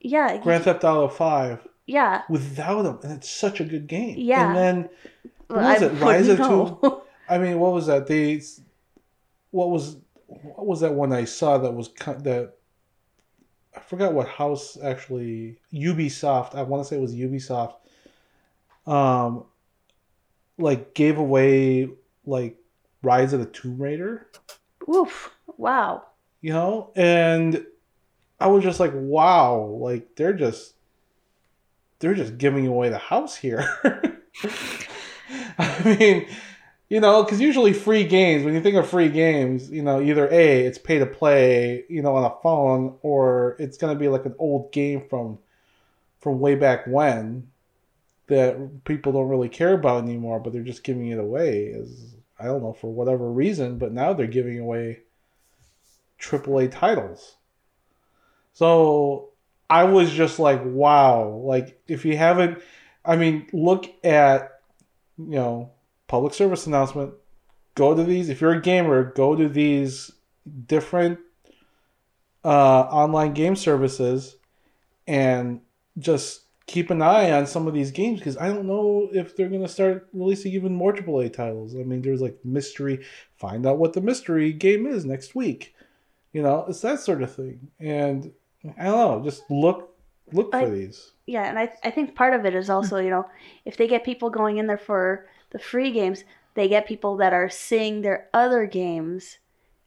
[0.00, 0.36] yeah.
[0.38, 2.22] Grand Theft Auto 5 yeah.
[2.28, 4.16] without them, and it's such a good game.
[4.18, 4.48] Yeah.
[4.48, 4.88] And then,
[5.48, 6.00] what Well, was I it?
[6.00, 7.02] Rise of Two?
[7.28, 8.06] I mean, what was that?
[8.06, 8.40] They,
[9.50, 12.52] what was, what was that one I saw that was that?
[13.76, 16.54] I forgot what house actually Ubisoft.
[16.54, 17.74] I want to say it was Ubisoft.
[18.86, 19.44] Um,
[20.58, 21.88] like gave away
[22.24, 22.56] like
[23.02, 24.28] Rise of the Tomb Raider.
[24.88, 25.30] Oof.
[25.58, 26.04] Wow.
[26.42, 27.64] you know and
[28.38, 30.74] i was just like wow like they're just
[31.98, 33.66] they're just giving away the house here
[35.58, 36.26] i mean
[36.90, 40.28] you know because usually free games when you think of free games you know either
[40.30, 44.08] a it's pay to play you know on a phone or it's going to be
[44.08, 45.38] like an old game from
[46.20, 47.48] from way back when
[48.28, 52.44] that people don't really care about anymore but they're just giving it away Is I
[52.44, 55.00] don't know for whatever reason, but now they're giving away
[56.20, 57.36] AAA titles.
[58.52, 59.30] So
[59.70, 61.28] I was just like, wow!
[61.28, 62.62] Like if you haven't,
[63.04, 64.60] I mean, look at
[65.18, 65.72] you know
[66.08, 67.14] public service announcement.
[67.74, 69.12] Go to these if you're a gamer.
[69.12, 70.10] Go to these
[70.66, 71.18] different
[72.44, 74.36] uh, online game services
[75.06, 75.60] and
[75.98, 79.48] just keep an eye on some of these games because I don't know if they're
[79.48, 81.74] gonna start releasing even more AAA titles.
[81.74, 83.04] I mean, there's like mystery.
[83.36, 85.74] Find out what the mystery game is next week.
[86.32, 87.68] You know, it's that sort of thing.
[87.78, 88.32] And
[88.78, 89.24] I don't know.
[89.24, 89.96] Just look
[90.32, 91.12] look I- for these.
[91.26, 93.26] Yeah, and I I think part of it is also you know
[93.64, 96.24] if they get people going in there for the free games,
[96.54, 99.38] they get people that are seeing their other games,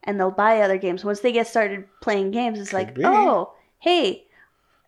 [0.03, 1.03] and they'll buy other games.
[1.03, 3.03] Once they get started playing games, it's like, be.
[3.05, 4.27] oh, hey,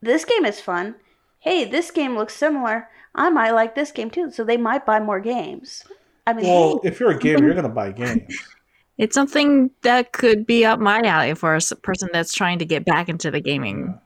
[0.02, 0.96] this game is fun.
[1.42, 2.90] Hey, this game looks similar.
[3.14, 5.84] I might like this game too, so they might buy more games.
[6.26, 8.50] I mean, Well, if you're a gamer, you're gonna buy games.
[8.98, 12.86] It's something that could be up my alley for a person that's trying to get
[12.86, 14.00] back into the gaming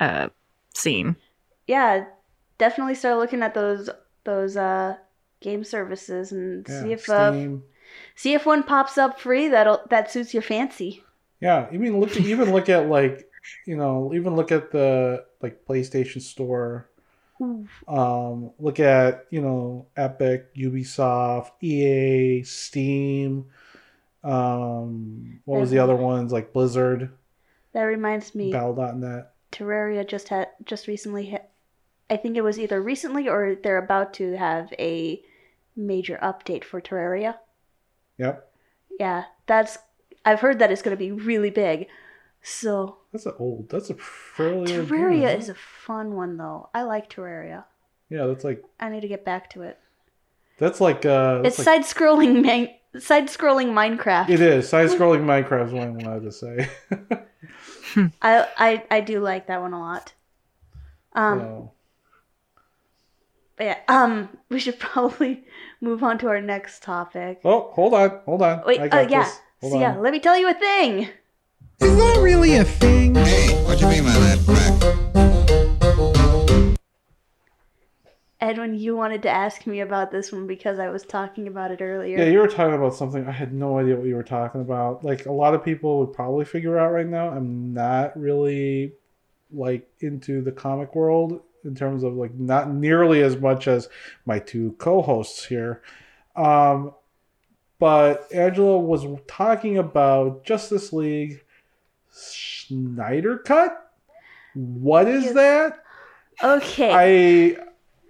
[0.00, 0.28] uh,
[0.74, 1.16] scene.
[1.66, 2.06] yeah,
[2.58, 3.88] definitely start looking at those
[4.24, 4.96] those uh
[5.40, 7.34] game services and Yeah, see if uh,
[8.16, 11.04] see if one pops up free that'll that suits your fancy.
[11.40, 13.28] Yeah, even look even look at like
[13.66, 16.88] you know even look at the like PlayStation Store.
[17.88, 23.46] Um, look at you know Epic, Ubisoft, EA, Steam.
[24.22, 27.10] Um, what was the other ones like Blizzard,
[27.72, 29.32] That reminds me, Battle.net.
[29.52, 31.48] Terraria just had just recently hit.
[32.10, 35.22] I think it was either recently or they're about to have a
[35.76, 37.36] major update for Terraria.
[38.18, 38.52] Yep,
[38.98, 39.78] Yeah, that's
[40.26, 41.88] I've heard that it's going to be really big.
[42.42, 43.68] So that's an old.
[43.70, 46.68] That's a fairly old game, Terraria isn't is a fun one though.
[46.74, 47.64] I like Terraria.
[48.08, 48.26] yeah.
[48.26, 49.78] That's like I need to get back to it.
[50.58, 51.42] that's like uh.
[51.44, 54.30] It's like, side-scrolling man- side-scrolling Minecraft.
[54.30, 56.68] it is side-scrolling Minecraft is what I wanted to say.
[58.22, 60.12] I, I I do like that one a lot.
[61.14, 61.72] Um, So,
[63.56, 65.44] but yeah, um, we should probably
[65.80, 67.40] move on to our next topic.
[67.44, 68.62] oh, hold on, hold on.
[68.64, 69.24] Wait, I uh, yeah.
[69.24, 69.38] this.
[69.60, 69.82] Hold So on.
[69.82, 71.08] yeah, let me tell you a thing.
[71.80, 73.14] Is that really a thing?
[73.14, 74.90] Hey, what you mean by that crack?
[78.40, 81.80] Edwin, you wanted to ask me about this one because I was talking about it
[81.80, 82.18] earlier.
[82.18, 83.26] Yeah, you were talking about something.
[83.26, 85.04] I had no idea what you were talking about.
[85.04, 87.28] Like a lot of people would probably figure out right now.
[87.30, 88.92] I'm not really
[89.52, 93.88] like into the comic world in terms of like not nearly as much as
[94.26, 95.82] my two co-hosts here.
[96.36, 96.94] Um,
[97.78, 101.42] but Angela was talking about Justice League
[102.20, 103.90] Snyder Cut.
[104.54, 105.82] What is that?
[106.42, 106.92] Okay.
[107.56, 107.64] I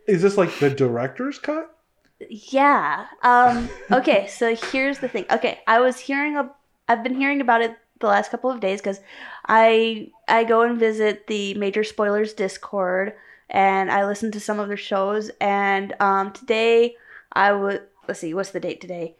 [0.06, 1.76] is this like the director's cut?
[2.28, 3.06] Yeah.
[3.22, 5.26] Um okay, so here's the thing.
[5.30, 6.50] Okay, I was hearing a
[6.88, 9.00] I've been hearing about it the last couple of days cuz
[9.46, 13.14] I I go and visit the Major Spoilers Discord
[13.48, 16.96] and I listen to some of their shows and um today
[17.32, 19.16] I would let's see, what's the date today?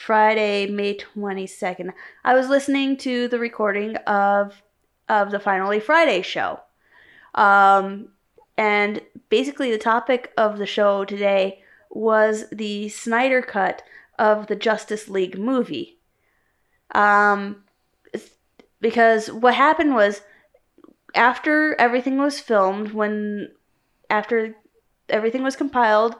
[0.00, 1.92] Friday, May 22nd.
[2.24, 4.62] I was listening to the recording of
[5.10, 6.60] of the Finally Friday show.
[7.34, 8.08] Um
[8.56, 13.82] and basically the topic of the show today was the Snyder cut
[14.18, 15.98] of the Justice League movie.
[16.94, 17.64] Um,
[18.80, 20.22] because what happened was
[21.14, 23.50] after everything was filmed, when
[24.08, 24.56] after
[25.10, 26.16] everything was compiled,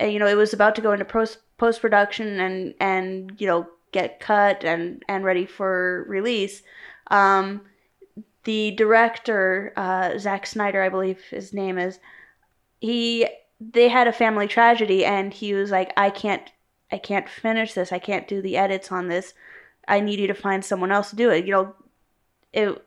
[0.00, 3.66] you know, it was about to go into post post production and and you know
[3.92, 6.62] get cut and and ready for release.
[7.08, 7.62] Um,
[8.44, 11.98] the director, uh, Zack Snyder, I believe his name is,
[12.80, 13.28] he
[13.60, 16.50] they had a family tragedy and he was like i can't
[16.90, 17.92] i can't finish this.
[17.92, 19.34] I can't do the edits on this.
[19.86, 21.46] I need you to find someone else to do it.
[21.46, 21.74] You know
[22.52, 22.84] it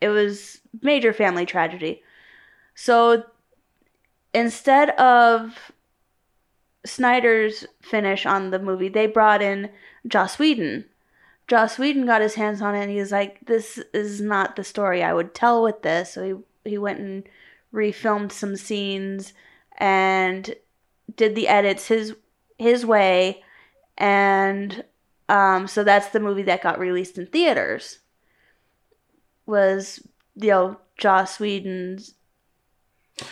[0.00, 2.02] it was major family tragedy.
[2.74, 3.24] So
[4.32, 5.72] instead of
[6.88, 9.70] snyder's finish on the movie they brought in
[10.06, 10.84] joss whedon.
[11.46, 14.64] Joss whedon got his hands on it and he was like this is not the
[14.64, 16.14] story i would tell with this.
[16.14, 17.28] So he, he went and
[17.72, 19.32] refilmed some scenes
[19.76, 20.54] and
[21.16, 22.14] did the edits his
[22.58, 23.42] his way.
[23.96, 24.84] And
[25.28, 27.98] um, so that's the movie that got released in theaters
[29.46, 32.14] was you know Joss Whedon's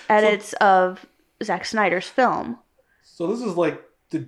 [0.08, 1.06] edits of
[1.42, 2.58] Zack Snyder's film
[3.16, 4.26] So this is like the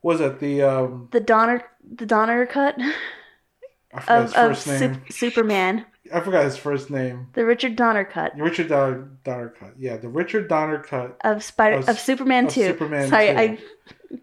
[0.00, 2.76] was it the um the Donner the Donner cut
[3.92, 4.94] I forgot of, his of first name.
[4.94, 7.26] Sup- Superman I forgot his first name.
[7.32, 9.74] the Richard Donner cut Richard Donner, Donner cut.
[9.76, 11.16] Yeah, the Richard Donner cut.
[11.24, 13.32] of Spider Of of, Superman of 2 Superman sorry 2.
[13.34, 13.58] I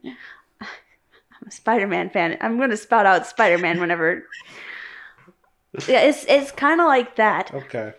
[0.62, 2.38] I'm a Spider-Man fan.
[2.40, 4.24] I'm going to spout out Spider-Man whenever.
[5.90, 7.54] yeah, it's it's kind of like that.
[7.54, 7.92] Okay.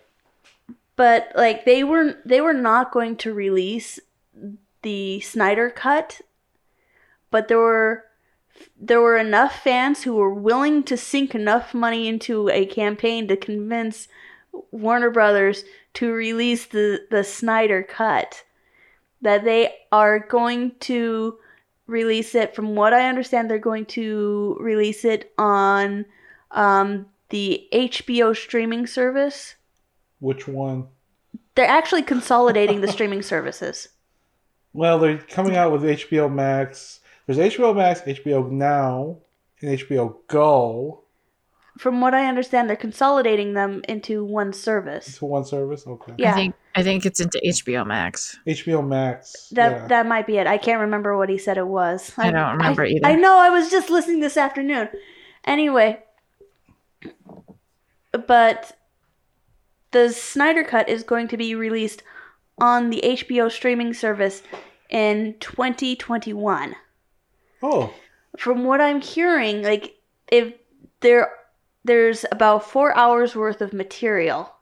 [0.96, 4.00] but like they were they were not going to release
[4.84, 6.20] the Snyder cut
[7.30, 8.04] but there were
[8.80, 13.36] there were enough fans who were willing to sink enough money into a campaign to
[13.36, 14.06] convince
[14.70, 15.64] Warner Brothers
[15.94, 18.44] to release the the Snyder cut
[19.20, 21.38] that they are going to
[21.88, 26.06] release it from what I understand they're going to release it on
[26.52, 29.56] um, the HBO streaming service
[30.20, 30.86] Which one?
[31.56, 33.88] they're actually consolidating the streaming services.
[34.74, 37.00] Well, they're coming out with HBO Max.
[37.26, 39.18] There's HBO Max, HBO Now,
[39.62, 41.04] and HBO Go
[41.78, 45.18] From what I understand, they're consolidating them into one service.
[45.18, 45.86] to one service.
[45.86, 46.14] Okay.
[46.18, 46.32] Yeah.
[46.32, 48.36] I think I think it's into HBO Max.
[48.46, 49.48] HBO Max.
[49.50, 49.86] That yeah.
[49.86, 50.48] that might be it.
[50.48, 52.12] I can't remember what he said it was.
[52.18, 53.06] I don't remember I, either.
[53.06, 53.38] I know.
[53.38, 54.88] I was just listening this afternoon.
[55.44, 56.02] Anyway,
[58.26, 58.76] but
[59.92, 62.02] the Snyder Cut is going to be released
[62.58, 64.42] on the HBO streaming service
[64.90, 66.76] in 2021.
[67.62, 67.92] oh,
[68.36, 69.96] from what I'm hearing, like
[70.30, 70.54] if
[71.00, 71.30] there
[71.84, 74.54] there's about four hours worth of material.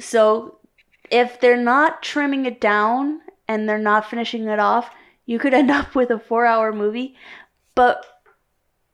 [0.00, 0.58] So
[1.10, 4.90] if they're not trimming it down and they're not finishing it off,
[5.26, 7.14] you could end up with a four hour movie.
[7.74, 8.04] But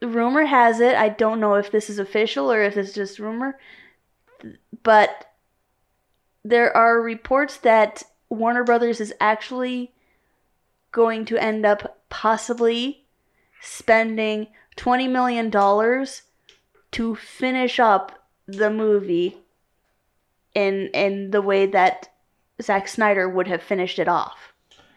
[0.03, 3.59] rumor has it, I don't know if this is official or if it's just rumor,
[4.83, 5.28] but
[6.49, 9.93] there are reports that Warner Brothers is actually
[10.93, 13.05] going to end up possibly
[13.61, 15.51] spending $20 million
[16.91, 18.13] to finish up
[18.47, 19.37] the movie
[20.55, 22.09] in in the way that
[22.63, 24.55] Zack Snyder would have finished it off.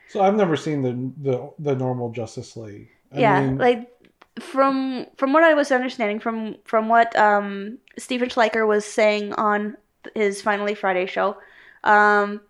[0.07, 0.93] so I've never seen the
[1.29, 2.89] the, the normal Justice League.
[3.11, 3.91] I yeah, mean, like
[4.39, 9.75] from from what I was understanding from from what um Stephen Schleicher was saying on
[10.15, 11.37] his Finally Friday show,
[11.83, 12.41] um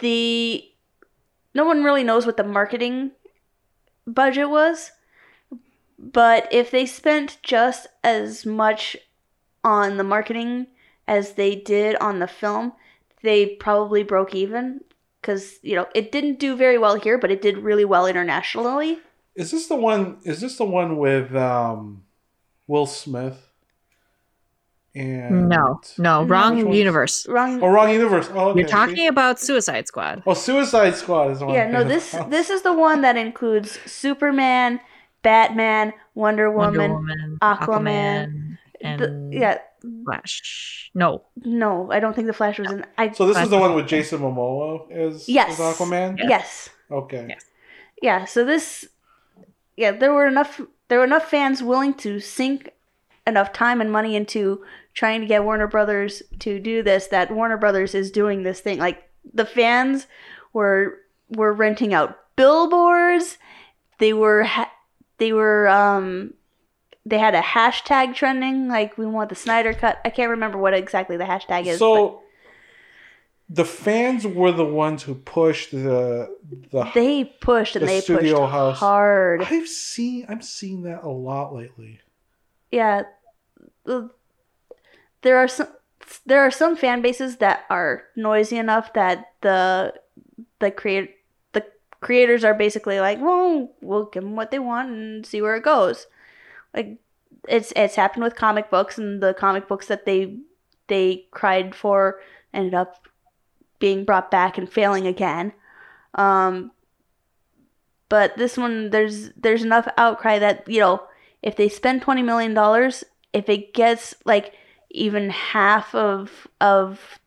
[0.00, 0.64] the
[1.54, 3.12] no one really knows what the marketing
[4.06, 4.90] budget was,
[5.98, 8.96] but if they spent just as much
[9.62, 10.66] on the marketing
[11.06, 12.72] as they did on the film,
[13.22, 14.80] they probably broke even
[15.20, 18.98] because you know it didn't do very well here, but it did really well internationally.
[19.34, 20.18] is this the one?
[20.24, 22.04] Is this the one with um,
[22.66, 23.43] Will Smith?
[24.96, 27.26] And No, no, wrong universe.
[27.28, 27.60] Wrong.
[27.62, 28.28] Oh, wrong universe.
[28.32, 28.60] Oh, okay.
[28.60, 30.22] You're talking about Suicide Squad.
[30.26, 31.54] Oh, Suicide Squad is the one.
[31.54, 31.82] yeah, no.
[31.82, 32.30] This of.
[32.30, 34.78] this is the one that includes Superman,
[35.22, 36.92] Batman, Wonder Woman.
[36.92, 39.58] Wonder Woman, Aquaman, and the- yeah,
[40.04, 40.90] Flash.
[40.94, 42.86] No, no, I don't think the Flash was in.
[42.96, 45.58] I So this is the one with Jason Momoa as, Yes.
[45.58, 46.18] as Aquaman.
[46.22, 47.26] yes, Okay.
[47.28, 47.44] Yes.
[48.00, 48.24] yeah.
[48.26, 48.86] So this,
[49.76, 50.60] yeah, there were enough.
[50.88, 52.70] There were enough fans willing to sink
[53.26, 54.62] enough time and money into
[54.94, 58.78] trying to get Warner Brothers to do this that Warner Brothers is doing this thing.
[58.78, 60.06] Like the fans
[60.52, 60.98] were
[61.30, 63.38] were renting out billboards.
[63.98, 64.70] They were ha-
[65.18, 66.34] they were um
[67.06, 69.98] they had a hashtag trending like we want the Snyder cut.
[70.04, 71.78] I can't remember what exactly the hashtag is.
[71.78, 72.20] but- So
[73.50, 76.34] the fans were the ones who pushed the
[76.70, 76.90] the.
[76.94, 78.78] they pushed and The they studio pushed house.
[78.78, 79.42] hard.
[79.42, 82.00] I've seen I'm seeing that a lot lately.
[82.70, 83.02] yeah
[85.24, 85.68] there are some
[86.26, 89.92] there are some fan bases that are noisy enough that the
[90.60, 91.16] the create
[91.52, 91.64] the
[92.00, 95.64] creators are basically like well we'll give them what they want and see where it
[95.64, 96.06] goes.
[96.72, 96.98] Like
[97.48, 100.36] it's it's happened with comic books and the comic books that they
[100.86, 102.20] they cried for
[102.52, 103.08] ended up
[103.78, 105.52] being brought back and failing again.
[106.14, 106.70] Um
[108.10, 111.02] but this one there's there's enough outcry that you know
[111.42, 114.54] if they spend 20 million dollars if it gets like
[114.94, 117.20] even half of of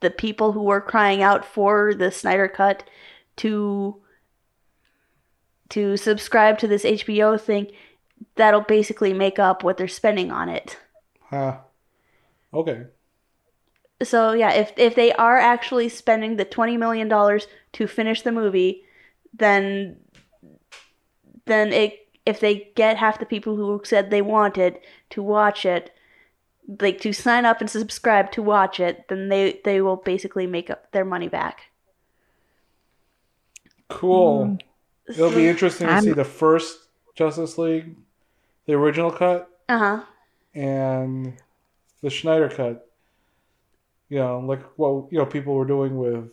[0.00, 2.88] the people who were crying out for the Snyder cut
[3.36, 4.00] to
[5.70, 7.70] to subscribe to this HBO thing
[8.36, 10.78] that'll basically make up what they're spending on it.
[11.20, 11.58] Huh.
[12.52, 12.86] Okay.
[14.02, 18.32] So yeah, if if they are actually spending the 20 million dollars to finish the
[18.32, 18.84] movie,
[19.32, 19.96] then
[21.46, 24.78] then it if they get half the people who said they wanted
[25.10, 25.93] to watch it,
[26.80, 30.70] like to sign up and subscribe to watch it, then they they will basically make
[30.70, 31.70] up their money back.
[33.88, 34.58] Cool.
[35.08, 36.78] It'll be interesting to I'm- see the first
[37.14, 37.96] Justice League,
[38.66, 40.02] the original cut, Uh huh.
[40.54, 41.34] and
[42.00, 42.90] the Snyder cut.
[44.08, 46.32] You know, like what you know people were doing with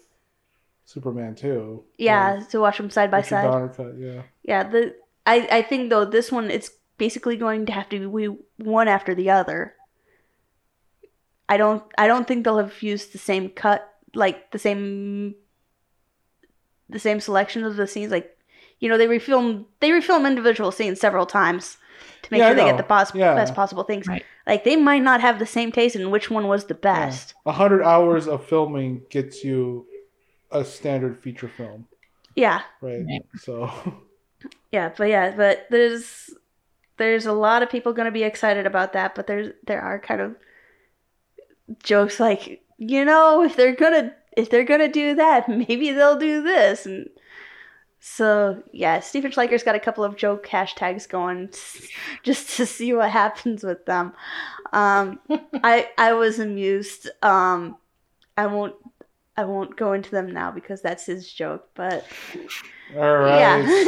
[0.86, 1.84] Superman too.
[1.98, 3.44] Yeah, to watch them side by side.
[3.44, 3.98] Donner cut.
[3.98, 4.22] Yeah.
[4.44, 8.28] Yeah, the I I think though this one it's basically going to have to be
[8.64, 9.76] one after the other.
[11.54, 13.82] I don't I don't think they'll have used the same cut
[14.14, 15.36] like the same
[16.90, 18.28] the same selection of the scenes like
[18.80, 21.78] you know they refilm they refilm individual scenes several times
[22.24, 23.36] to make Yeah, sure they get the pos- Yeah.
[23.36, 24.08] best possible things.
[24.08, 24.26] Right.
[24.48, 27.34] Like they might not have the same taste in which one was the best.
[27.46, 29.86] A hundred hours of filming gets you
[30.52, 31.88] a standard feature film,
[32.36, 32.62] Yeah.
[32.82, 33.06] right?
[33.08, 33.26] Right.
[33.40, 33.72] So
[34.72, 36.30] Yeah, but yeah, but there's
[36.98, 40.00] there's a lot of people going to be excited about that, but there's there are
[40.00, 40.36] kind of
[41.84, 46.42] jokes like, you know, if they're to if they're to do that, maybe they'll do
[46.42, 47.10] this and
[48.04, 51.50] so yeah, Stephen Schleicher's got a couple of joke hashtags going
[52.24, 54.14] just to see what happens with them.
[54.74, 55.20] Um,
[55.64, 57.10] I I was amused.
[57.22, 57.78] Um,
[58.36, 58.76] I won't
[59.38, 62.06] I won't go into them now because that's his joke, but
[62.96, 63.38] all right.
[63.38, 63.86] yeah.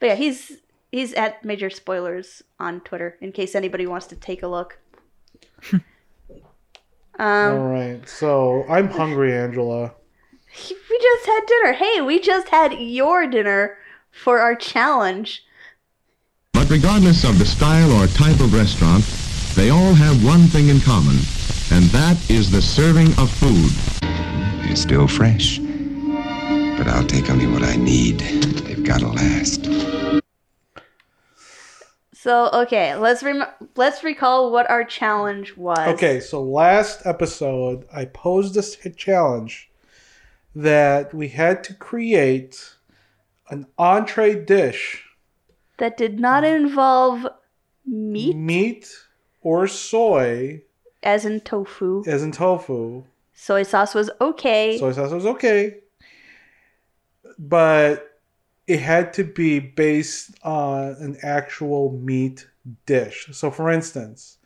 [0.00, 0.52] but yeah, he's
[0.90, 4.78] he's at major spoilers on Twitter in case anybody wants to take a look.
[7.18, 8.08] All um, right.
[8.08, 9.92] So I'm hungry, Angela.
[10.68, 11.72] we just had dinner.
[11.72, 13.76] Hey, we just had your dinner
[14.10, 15.44] for our challenge.
[16.52, 19.04] But regardless of the style or type of restaurant,
[19.54, 21.16] they all have one thing in common,
[21.70, 23.70] and that is the serving of food.
[24.64, 25.58] They're still fresh.
[25.58, 28.20] But I'll take only what I need.
[28.20, 30.21] They've got to last.
[32.22, 35.88] So okay, let's rem- let's recall what our challenge was.
[35.88, 39.68] Okay, so last episode I posed this challenge
[40.54, 42.76] that we had to create
[43.50, 45.04] an entree dish,
[45.78, 47.26] that did not involve
[47.84, 48.88] meat, meat
[49.40, 50.62] or soy,
[51.02, 52.04] as in tofu.
[52.06, 53.02] as in tofu.
[53.34, 54.78] Soy sauce was okay.
[54.78, 55.78] Soy sauce was okay,
[57.36, 58.11] but
[58.66, 62.46] it had to be based on an actual meat
[62.86, 63.28] dish.
[63.32, 64.38] So, for instance,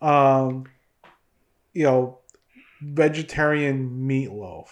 [0.00, 0.64] um,
[1.72, 2.18] you know,
[2.80, 4.68] vegetarian meatloaf,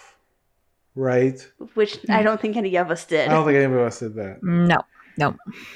[0.95, 1.45] right?
[1.75, 3.27] which I don't think any of us did.
[3.27, 4.43] I don't think anybody us did that.
[4.43, 4.81] No,
[5.17, 5.35] no.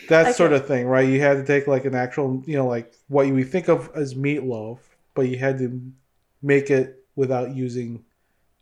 [0.10, 0.34] That Okay.
[0.34, 1.08] sort of thing, right?
[1.08, 4.16] You had to take like an actual, you know, like what you think of as
[4.16, 4.80] meatloaf,
[5.14, 5.82] but you had to
[6.42, 8.04] make it without using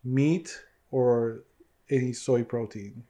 [0.03, 0.59] meat
[0.91, 1.43] or
[1.89, 3.03] any soy protein.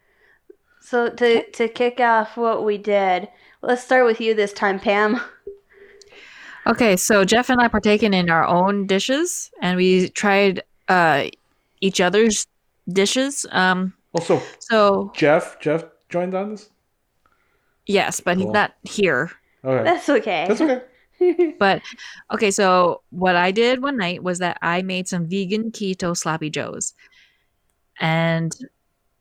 [0.86, 3.28] So to to kick off what we did,
[3.64, 5.20] let's start with you this time, Pam.
[6.68, 11.26] Okay, so Jeff and I partaken in our own dishes, and we tried uh,
[11.82, 12.46] each other's
[12.88, 13.48] dishes.
[13.52, 16.70] Um, Also, so Jeff, Jeff joined on this.
[17.88, 19.32] yes, but he's not here.
[19.64, 20.46] Okay, That's okay.
[20.48, 20.82] that's okay.
[21.60, 21.82] But
[22.32, 26.50] okay, so what I did one night was that I made some vegan keto sloppy
[26.52, 26.94] joes.
[28.00, 28.52] And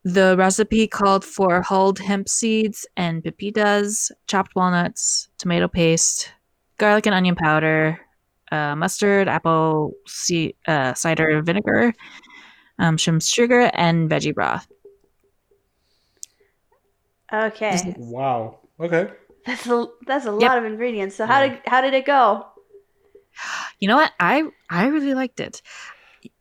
[0.04, 6.32] the recipe called for hulled hemp seeds and pepitas, chopped walnuts, tomato paste,
[6.78, 8.00] garlic and onion powder,
[8.52, 11.94] uh, mustard, apple ci- uh, cider vinegar,
[12.78, 14.68] um, some sugar, and veggie broth.
[17.32, 18.60] Okay, Wow.
[18.78, 19.10] Okay.
[19.46, 20.52] that's a that's a Yep.
[20.52, 21.16] lot of ingredients.
[21.16, 22.46] So how did how did it go?
[23.80, 24.12] You know what?
[24.20, 25.62] I I really liked it.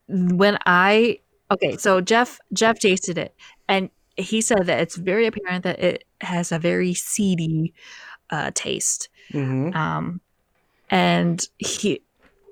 [0.07, 1.19] When I
[1.51, 3.35] okay, so Jeff Jeff tasted it
[3.67, 7.73] and he said that it's very apparent that it has a very seedy
[8.29, 9.09] uh, taste.
[9.31, 9.75] Mm-hmm.
[9.75, 10.21] Um,
[10.89, 12.01] and he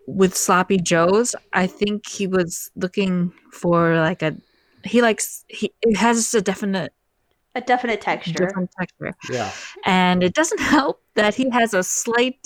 [0.08, 4.36] with sloppy joes, I think he was looking for like a
[4.84, 6.94] he likes he it has a definite
[7.54, 8.34] A definite texture.
[8.34, 9.14] different texture.
[9.30, 9.52] Yeah.
[9.86, 12.40] And it doesn't help that he has a slight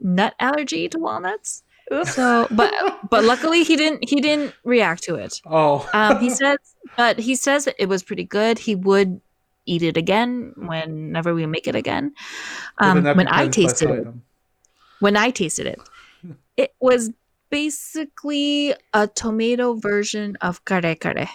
[0.00, 1.62] nut allergy to walnuts.
[1.92, 2.14] Oops.
[2.14, 2.72] So, but
[3.10, 5.40] but luckily he didn't he didn't react to it.
[5.46, 5.88] Oh.
[5.94, 6.58] Um, he says,
[6.96, 8.58] but he says that it was pretty good.
[8.58, 9.20] He would
[9.66, 12.12] eat it again whenever we make it again.
[12.78, 14.22] Um, when I tasted it, item.
[15.00, 15.80] when I tasted it,
[16.56, 17.10] it was
[17.50, 21.28] basically a tomato version of kare kare.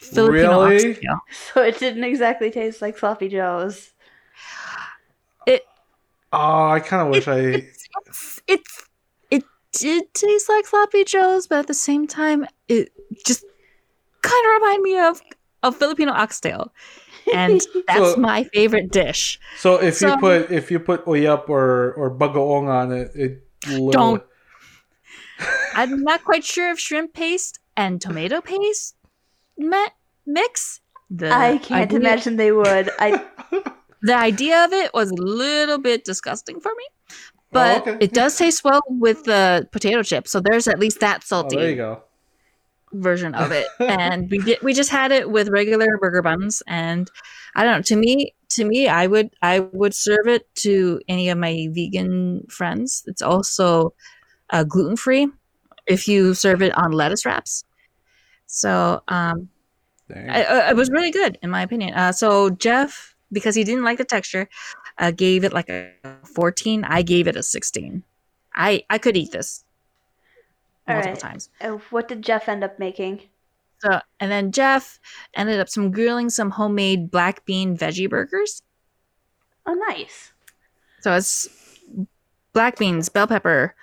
[0.00, 0.90] Filipino Really?
[0.90, 1.20] oxtail.
[1.54, 3.92] So it didn't exactly taste like sloppy joes.
[5.46, 5.62] It
[6.32, 7.38] Oh, I kind of wish I.
[7.38, 8.83] it's, it's it's it
[9.80, 12.90] did taste like sloppy joes, but at the same time, it
[13.26, 13.44] just
[14.22, 15.20] kind of reminded me of
[15.62, 16.72] of Filipino oxtail,
[17.32, 19.38] and that's So- my favorite dish.
[19.58, 23.92] So if you put if you put oyap or or bagoong on it, it literally-
[23.92, 24.22] Don't.
[25.74, 28.94] I'm not quite sure if shrimp paste and tomato paste
[29.58, 29.92] met
[30.26, 30.80] mix.
[31.10, 32.90] The I can't idea- imagine they would.
[32.98, 33.24] I
[34.02, 36.84] The idea of it was a little bit disgusting for me,
[37.54, 37.96] but okay.
[38.00, 40.30] it does taste well with the potato chips.
[40.30, 41.56] So there's at least that Oh, salty.
[41.56, 42.02] there you go.
[42.92, 46.62] version of it, and we did, we just had it with regular burger buns.
[46.66, 47.10] And
[47.56, 47.82] I don't know.
[47.82, 52.46] To me, to me, I would I would serve it to any of my vegan
[52.48, 53.02] friends.
[53.06, 53.94] It's also
[54.50, 55.28] uh, gluten free
[55.86, 57.64] if you serve it on lettuce wraps.
[58.46, 59.48] So um,
[60.14, 61.94] I, I- it was really good in my opinion.
[61.94, 64.48] Uh, so Jeff, because he didn't like the texture,
[64.98, 65.92] uh, gave it like a
[66.34, 66.84] 14.
[66.84, 68.02] I gave it a 16.
[68.54, 69.64] I I could eat this
[70.88, 71.20] All multiple right.
[71.20, 71.50] times.
[71.60, 73.22] Uh, what did Jeff end up making?
[73.80, 75.00] So and then Jeff
[75.34, 78.62] ended up some grilling some homemade black bean veggie burgers.
[79.66, 80.32] Oh, nice.
[81.00, 81.48] So it's
[82.52, 83.74] black beans, bell pepper,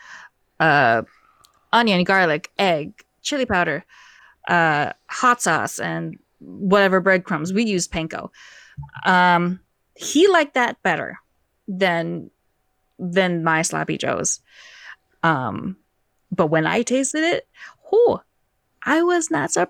[0.59, 1.03] uh,
[1.73, 3.85] onion, garlic, egg, chili powder,
[4.47, 7.53] uh, hot sauce, and whatever breadcrumbs.
[7.53, 8.29] We use panko.
[9.05, 9.59] Um,
[10.01, 11.17] he liked that better
[11.67, 12.31] than
[12.99, 14.39] than my sloppy joes.
[15.23, 15.77] Um,
[16.31, 17.47] but when I tasted it,
[17.91, 18.21] oh,
[18.83, 19.67] I was not so.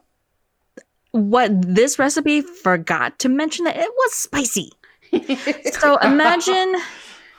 [1.11, 4.71] What this recipe forgot to mention that it was spicy.
[5.73, 6.73] So imagine,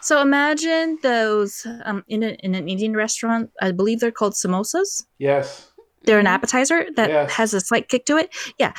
[0.02, 3.50] so imagine those um, in, a, in an Indian restaurant.
[3.62, 5.04] I believe they're called samosas.
[5.18, 5.68] yes.
[6.04, 7.30] They're an appetizer that Yes.
[7.32, 8.34] has a slight kick to it.
[8.58, 8.72] Yeah.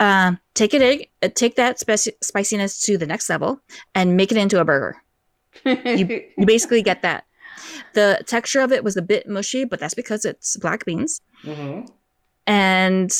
[0.00, 3.60] Um, take it, uh, take that spiciness to the next level,
[3.94, 4.96] and make it into a burger.
[5.64, 7.24] You basically get that.
[7.94, 11.20] The texture of it was a bit mushy, but that's because it's black beans.
[11.44, 11.86] Mm-hmm.
[12.46, 13.12] And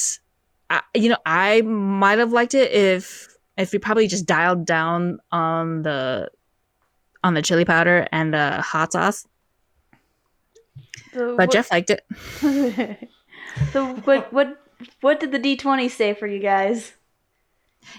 [0.69, 5.21] I, you know, I might have liked it if if we probably just dialed down
[5.31, 6.29] on the
[7.23, 9.27] on the chili powder and the hot sauce.
[11.13, 12.05] So But what- Jeff liked it.
[13.73, 14.61] so what what
[15.01, 16.93] what did the D twenty say for you guys?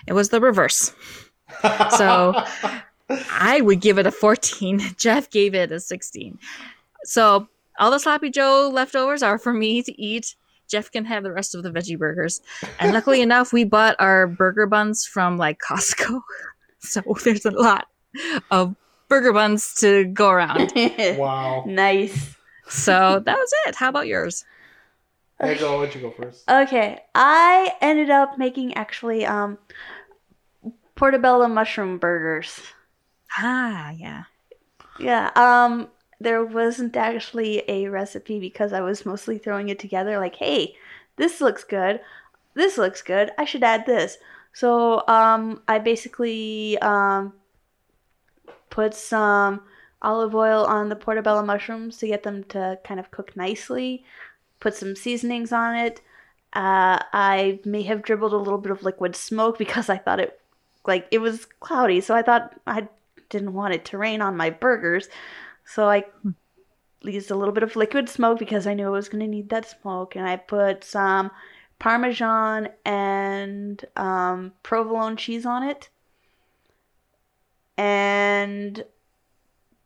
[0.07, 0.93] It was the reverse.
[1.97, 2.34] So
[3.09, 4.80] I would give it a 14.
[4.97, 6.39] Jeff gave it a 16.
[7.03, 7.47] So
[7.80, 10.36] all the sloppy Joe leftovers are for me to eat.
[10.67, 12.41] Jeff can have the rest of the veggie burgers.
[12.80, 16.21] And luckily enough, we bought our burger buns from like Costco.
[16.80, 17.88] So there's a lot
[18.51, 18.76] of
[19.09, 20.71] burger buns to go around.
[21.17, 21.63] Wow.
[21.65, 22.36] Nice.
[22.67, 23.73] So that was it.
[23.73, 24.45] How about yours?
[25.41, 25.73] Hey, go.
[25.73, 26.45] I'll let you go first.
[26.49, 29.57] Okay, I ended up making actually um
[30.95, 32.61] portobello mushroom burgers.
[33.38, 34.23] Ah, yeah.
[34.99, 40.36] Yeah, um there wasn't actually a recipe because I was mostly throwing it together like,
[40.36, 40.75] "Hey,
[41.17, 42.01] this looks good.
[42.55, 43.31] This looks good.
[43.38, 44.17] I should add this."
[44.53, 47.33] So, um I basically um
[48.69, 49.61] put some
[50.01, 54.03] olive oil on the portobello mushrooms to get them to kind of cook nicely.
[54.60, 56.01] Put some seasonings on it.
[56.53, 60.39] Uh, I may have dribbled a little bit of liquid smoke because I thought it,
[60.86, 62.88] like, it was cloudy, so I thought I
[63.30, 65.10] didn't want it to rain on my burgers.
[65.66, 66.06] So I
[67.01, 69.49] used a little bit of liquid smoke because I knew I was going to need
[69.49, 71.32] that smoke, and I put some
[71.80, 75.89] Parmesan and um, provolone cheese on it.
[77.78, 78.84] And,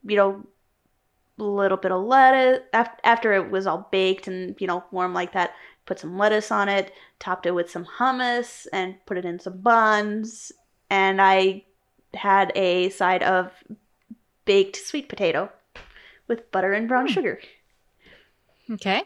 [0.06, 0.46] you know,
[1.44, 2.64] little bit of lettuce.
[2.74, 5.54] After, after it was all baked and, you know, warm like that,
[5.86, 9.60] put some lettuce on it, topped it with some hummus, and put it in some
[9.60, 10.52] buns.
[10.90, 11.64] And I
[12.14, 13.52] had a side of
[14.46, 15.52] baked sweet potato
[16.28, 17.14] with butter and brown hmm.
[17.14, 17.40] sugar.
[18.72, 19.04] Okay.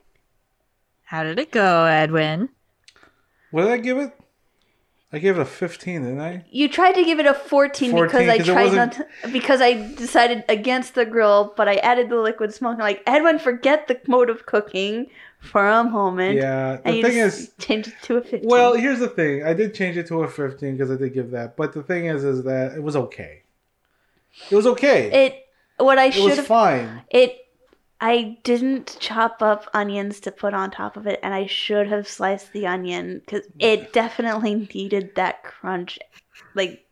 [1.03, 2.49] How did it go, Edwin?
[3.51, 4.11] What did I give it?
[5.13, 6.43] I gave it a 15, didn't I?
[6.49, 9.73] You tried to give it a 14, 14, because I tried wasn't- to, because I
[9.93, 12.73] decided against the grill, but I added the liquid smoke.
[12.73, 16.37] I'm like, Edwin, forget the mode of cooking for a moment.
[16.37, 16.79] Yeah.
[16.83, 18.49] And The you thing just is, changed it to a 15.
[18.49, 19.43] well, here's the thing.
[19.43, 21.55] I did change it to a 15 because I did give that.
[21.57, 23.43] But the thing is, is that it was okay.
[24.49, 25.25] It was okay.
[25.27, 25.45] it
[25.77, 27.03] what I It should was have fine.
[27.11, 27.37] It
[28.03, 32.05] I didn't chop up onions to put on top of it and I should have
[32.05, 33.51] sliced the onion cuz mm.
[33.59, 35.97] it definitely needed that crunch.
[36.53, 36.85] Like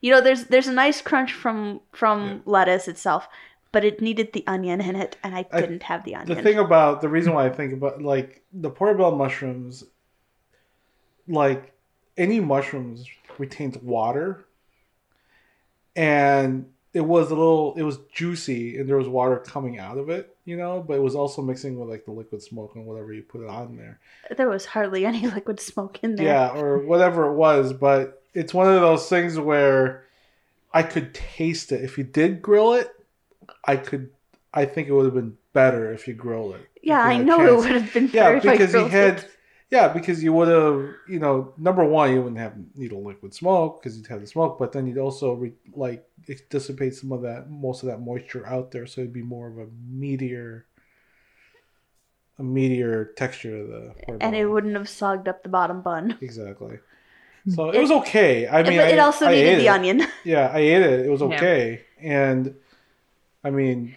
[0.00, 3.28] you know there's there's a nice crunch from from lettuce itself,
[3.72, 6.34] but it needed the onion in it and I I- didn't have the onion.
[6.34, 9.84] The thing about the reason why I think about like the portobello mushrooms,
[11.28, 11.74] like
[12.16, 13.06] any mushrooms
[13.36, 14.46] retains water,
[15.94, 20.08] and it was a little, it was juicy, and there was water coming out of
[20.08, 23.12] it, you know, but it was also mixing with like the liquid smoke and whatever
[23.12, 23.98] you put it on there,
[24.36, 26.26] there was hardly any liquid smoke in there.
[26.26, 27.72] yeah, or whatever it was.
[27.72, 30.04] But it's one of those things where
[30.72, 31.82] I could taste it.
[31.82, 32.90] If you did grill it,
[33.64, 34.10] I could.
[34.52, 36.68] I think it would have been better if you grilled it.
[36.82, 39.30] Yeah, I know it would have been Yeah, better I because you grilled had, it.
[39.70, 43.82] Yeah, because you would have, you know, number one, you wouldn't have needle liquid smoke
[43.82, 47.22] because you'd have the smoke, but then you'd also re, like it dissipate some of
[47.22, 50.62] that, most of that moisture out there, so it'd be more of a meatier
[52.38, 53.64] a meatier texture to
[54.08, 56.18] the and it wouldn't have sogged up the bottom bun.
[56.20, 56.78] exactly.
[57.44, 57.50] Hmm.
[57.50, 58.48] So it was okay.
[58.48, 59.68] I mean, but it I- also I ate needed the it.
[59.68, 60.06] onion.
[60.24, 61.06] Yeah, I ate it.
[61.06, 61.26] It was Yeah.
[61.28, 61.82] okay.
[62.00, 62.54] And
[63.44, 63.94] I mean,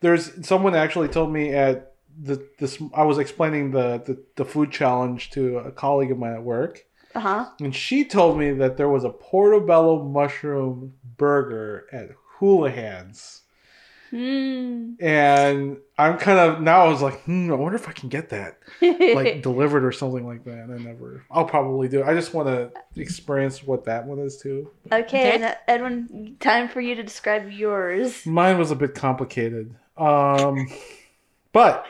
[0.00, 1.92] there's someone actually told me at
[2.22, 6.34] the this I was explaining the the, the food challenge to a colleague of mine
[6.34, 7.46] at work, Uh huh.
[7.60, 13.42] and she told me that there was a portobello mushroom burger at Houlihan's.
[14.10, 14.92] Hmm.
[15.00, 18.28] And I'm kind of now I was like, hmm, I wonder if I can get
[18.28, 20.58] that like delivered or something like that.
[20.58, 22.06] And I never, I'll probably do it.
[22.06, 24.70] I just want to experience what that one is too.
[24.92, 25.34] okay, Okay.
[25.34, 28.24] and, uh, Edwin, time for you to describe yours.
[28.24, 29.74] Mine was a bit complicated.
[29.98, 30.68] Um,
[31.56, 31.86] but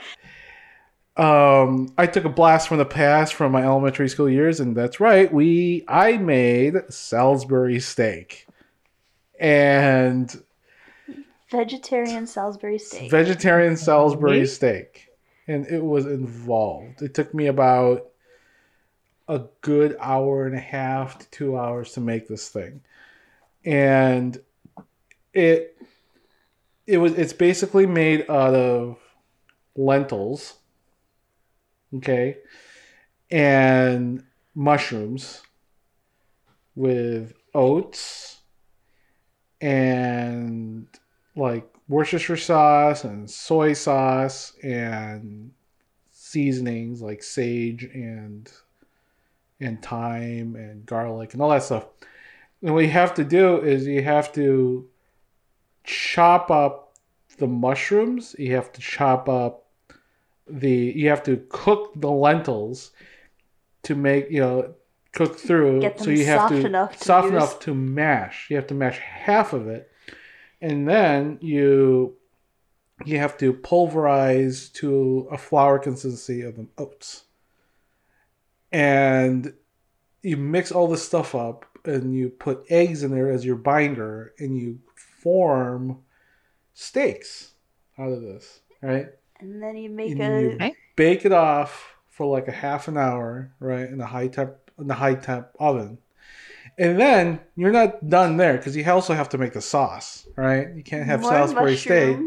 [1.16, 5.00] um, I took a blast from the past from my elementary school years, and that's
[5.00, 5.32] right.
[5.32, 8.46] We I made Salisbury steak
[9.40, 10.40] and
[11.50, 13.10] Vegetarian Salisbury steak.
[13.10, 14.46] vegetarian Salisbury Meat?
[14.46, 15.08] steak,
[15.48, 17.02] and it was involved.
[17.02, 18.06] It took me about
[19.26, 22.82] a good hour and a half to two hours to make this thing,
[23.64, 24.40] and
[25.34, 25.76] it
[26.86, 29.00] it was it's basically made out of
[29.76, 30.54] lentils,
[31.94, 32.38] okay,
[33.30, 34.24] and
[34.54, 35.42] mushrooms
[36.74, 38.40] with oats
[39.60, 40.86] and
[41.34, 45.52] like Worcestershire sauce and soy sauce and
[46.10, 48.50] seasonings like sage and
[49.60, 51.86] and thyme and garlic and all that stuff.
[52.62, 54.88] And what you have to do is you have to
[55.84, 56.94] chop up
[57.38, 58.34] the mushrooms.
[58.38, 59.65] You have to chop up
[60.47, 60.70] the.
[60.70, 62.92] You have to cook the lentils
[63.84, 64.74] to make you know
[65.12, 65.82] cook through.
[65.82, 67.34] So them you have to enough to soft use.
[67.34, 68.47] enough to mash.
[68.51, 69.90] You have to mash half of it,
[70.61, 72.16] and then you
[73.05, 77.24] you have to pulverize to a flour consistency of the oats
[78.72, 79.53] and
[80.22, 84.34] you mix all this stuff up and you put eggs in there as your binder
[84.38, 85.99] and you form
[86.74, 87.53] steaks
[87.99, 89.09] out of this right
[89.41, 90.66] and then you make and a.
[90.66, 94.55] you bake it off for like a half an hour right in a high temp
[94.78, 95.99] in the high temp oven
[96.78, 100.74] and then you're not done there because you also have to make the sauce right
[100.74, 102.18] you can't have more salisbury steak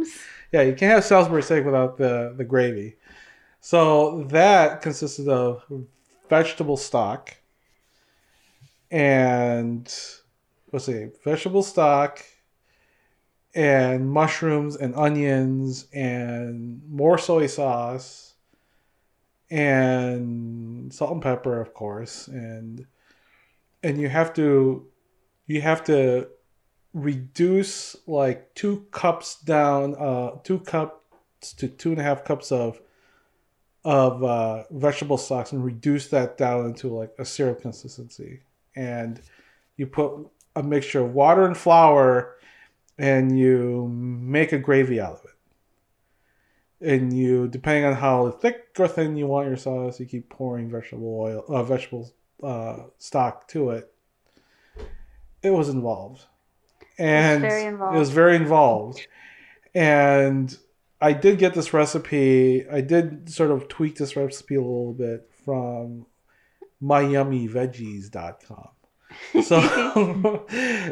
[0.51, 2.95] yeah, you can't have Salisbury steak without the, the gravy.
[3.62, 5.64] So that consisted of
[6.30, 7.36] vegetable stock
[8.89, 9.84] and
[10.72, 12.24] let's see, vegetable stock
[13.55, 18.29] and mushrooms and onions and more soy sauce
[19.49, 22.85] and salt and pepper, of course, and
[23.81, 24.87] and you have to
[25.47, 26.27] you have to
[26.93, 32.79] reduce like two cups down, uh, two cups to two and a half cups of
[33.83, 38.41] of uh, vegetable stocks, and reduce that down into like a syrup consistency.
[38.75, 39.19] And
[39.77, 42.35] you put a mixture of water and flour,
[42.99, 46.91] and you make a gravy out of it.
[46.91, 50.69] And you, depending on how thick or thin you want your sauce, you keep pouring
[50.69, 52.11] vegetable oil, uh, vegetable
[52.43, 53.91] uh, stock to it.
[55.41, 56.25] It was involved
[56.97, 57.97] and it involved.
[57.97, 59.07] was very involved.
[59.73, 60.57] And
[60.99, 62.67] I did get this recipe.
[62.69, 66.05] I did sort of tweak this recipe a little bit from
[66.83, 68.69] myyummyveggies.com.
[69.43, 70.45] So,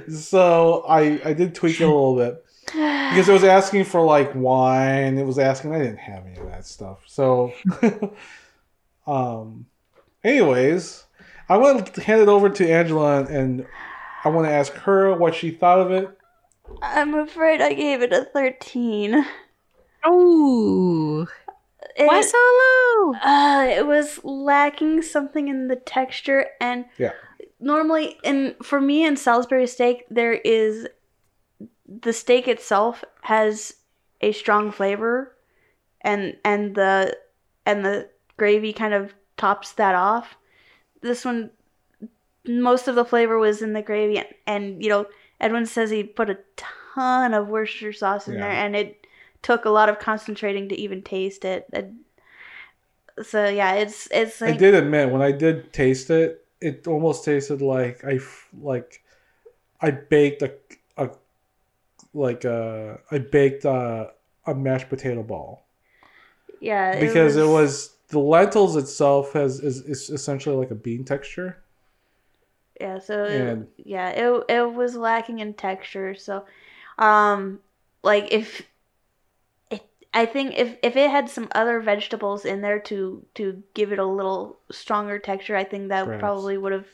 [0.11, 4.34] so I I did tweak it a little bit because it was asking for like
[4.36, 5.18] wine.
[5.18, 5.74] It was asking.
[5.74, 6.99] I didn't have any of that stuff.
[7.05, 7.53] So,
[9.07, 9.65] um,
[10.24, 11.05] anyways,
[11.49, 13.65] I want to hand it over to Angela and
[14.24, 16.09] I want to ask her what she thought of it.
[16.82, 19.26] I'm afraid I gave it a 13.
[20.03, 21.28] Oh,
[21.97, 23.13] why so low?
[23.15, 27.13] Uh, it was lacking something in the texture, and Yeah.
[27.59, 30.87] Normally, in for me in Salisbury steak, there is
[31.87, 33.75] the steak itself has
[34.21, 35.35] a strong flavor,
[36.01, 37.17] and and the
[37.65, 40.35] and the gravy kind of tops that off.
[41.01, 41.51] This one,
[42.47, 45.05] most of the flavor was in the gravy, and, and you know,
[45.39, 48.41] Edwin says he put a ton of Worcestershire sauce in Yeah.
[48.41, 49.07] there, and it
[49.41, 51.65] took a lot of concentrating to even taste it.
[51.71, 51.99] And
[53.21, 57.61] so yeah, it's it's I did admit when I did taste it, it almost tasted
[57.61, 58.19] like I
[58.59, 59.03] like
[59.81, 60.53] I baked a,
[60.97, 61.11] a
[62.13, 64.11] like a I baked a,
[64.45, 65.65] a mashed potato ball
[66.59, 71.57] yeah because it was the lentils itself has is, is essentially like a bean texture.
[72.79, 76.45] yeah so it- yeah it it was lacking in texture so
[76.99, 77.59] um
[78.03, 78.65] like if it
[80.22, 83.99] I think if if it had some other vegetables in there to to give it
[83.99, 86.20] a little stronger texture, I think that Perhaps.
[86.22, 86.88] probably would have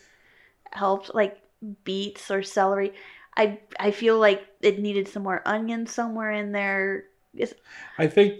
[0.71, 1.15] helped.
[1.15, 1.39] Like
[1.85, 2.91] beets or celery.
[3.37, 7.05] I I feel like it needed some more onion somewhere in there.
[7.33, 7.57] It's-
[7.97, 8.33] I think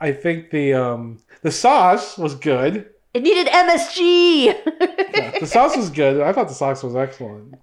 [0.00, 2.88] I think the um the sauce was good.
[3.12, 4.46] It needed MSG.
[5.14, 6.20] Yeah, the sauce was good.
[6.20, 7.54] I thought the sauce was excellent.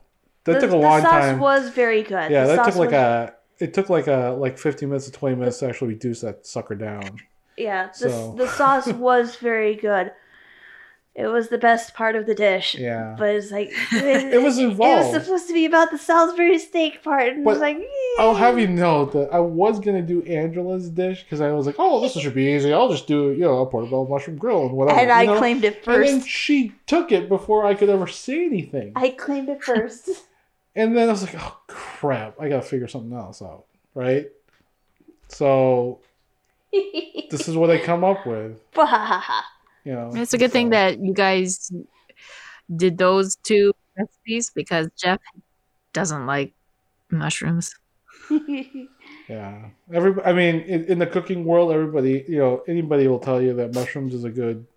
[0.45, 1.03] That the, took a long time.
[1.03, 1.39] the sauce time.
[1.39, 2.32] was very good.
[2.32, 5.12] yeah, The that took like was- a it took like a like 15 minutes to
[5.12, 7.18] 20 minutes to actually reduce that sucker down.
[7.57, 10.12] Yeah, the, So- the sauce was very good.
[11.14, 12.74] It was the best part of the dish.
[12.74, 13.18] Yeah.
[13.20, 15.07] But it's like It was involved.
[15.07, 17.78] It was supposed to be about the Salisbury steak part, and But it's like
[18.18, 21.76] I'll have you know that I was gonna do Angela's dish because I was like,
[21.80, 22.72] oh, this should be easy.
[22.72, 24.99] I'll just do you know a portobello mushroom grill and whatever.
[25.01, 25.38] and I know?
[25.38, 26.14] claimed it first.
[26.14, 28.93] And she took it before I could ever say anything.
[28.95, 30.09] I claimed it first.
[30.76, 34.28] And then I was like, oh crap, I gotta figure something else out, right?
[35.28, 35.99] So
[36.72, 38.59] this is what I come up with,
[39.86, 40.11] you know.
[40.13, 41.72] It's a good thing that you guys
[42.74, 45.19] did those two recipes because Jeff
[45.93, 46.53] doesn't like
[47.09, 47.76] mushrooms.
[49.32, 53.41] Yeah, every I mean, in, in the cooking world, everybody, you know, anybody will tell
[53.41, 54.67] you that mushrooms is a good,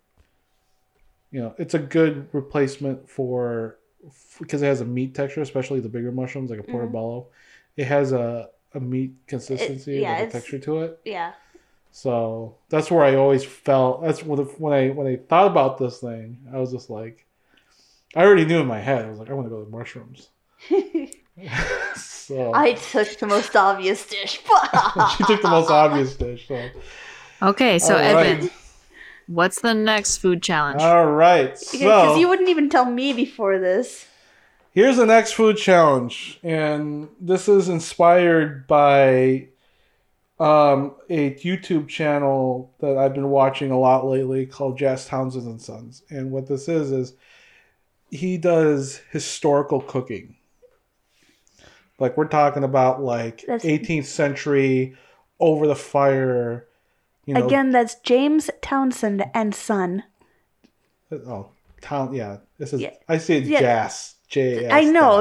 [1.29, 3.77] you know, it's a good replacement for
[4.39, 6.71] because it has a meat texture, especially the bigger mushrooms like a Mhm.
[6.71, 7.27] portobello.
[7.77, 10.99] It has a a meat consistency, yeah, like a texture to it.
[11.05, 11.31] yeah.
[11.91, 14.03] So that's where I always felt.
[14.03, 17.25] That's when when I when I thought about this thing, I was just like,
[18.15, 19.05] I already knew in my head.
[19.05, 20.29] I was like, I want to go with mushrooms.
[21.95, 24.39] so I took the most obvious dish.
[25.17, 26.47] she took the most obvious dish.
[26.47, 26.69] So.
[27.41, 28.51] Okay, so All Edwin, right.
[29.27, 30.81] What's the next food challenge?
[30.81, 31.51] All right.
[31.51, 34.07] Because So you wouldn't even tell me before this.
[34.71, 39.47] here's the next food challenge, and this is inspired by
[40.39, 45.61] um, a YouTube channel that I've been watching a lot lately called Jazz Townsend and
[45.61, 46.03] Sons.
[46.09, 47.13] And what this is is
[48.11, 50.35] he does historical cooking.
[51.99, 54.97] Like we're talking about like That's- 18th century
[55.39, 56.67] over the fire.
[57.25, 60.03] You know, Again, that's James Townsend and Son.
[61.11, 61.49] Oh,
[61.81, 62.13] town.
[62.13, 62.81] Yeah, this is.
[62.81, 62.91] Yeah.
[63.07, 63.43] I see it.
[63.45, 63.59] Yeah.
[63.61, 64.15] Jas.
[64.27, 64.69] J.
[64.69, 65.19] I know.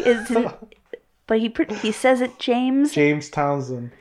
[0.00, 0.30] It's,
[1.26, 2.92] but he he says it James.
[2.92, 3.92] James Townsend.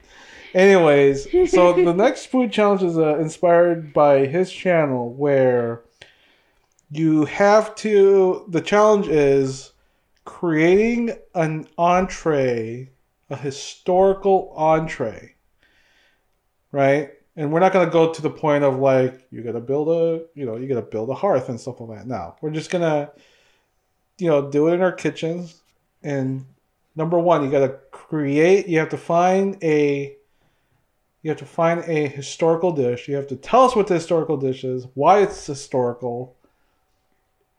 [0.54, 5.84] Anyways, so the next food challenge is uh, inspired by his channel where
[6.90, 8.46] you have to.
[8.50, 9.72] The challenge is
[10.26, 12.90] creating an entree,
[13.30, 15.36] a historical entree,
[16.72, 17.12] right?
[17.40, 20.46] And we're not gonna go to the point of like you gotta build a, you
[20.46, 22.06] know, you gotta build a hearth and stuff like that.
[22.06, 23.12] now we're just gonna,
[24.18, 25.62] you know, do it in our kitchens.
[26.04, 26.46] And
[26.98, 28.68] number one, you gotta create.
[28.68, 30.18] You have to find a.
[31.22, 33.08] You have to find a historical dish.
[33.08, 36.36] You have to tell us what the historical dish is, why it's historical,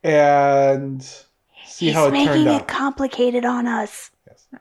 [0.04, 1.02] and
[1.64, 4.10] see He's how it making turned it complicated on us.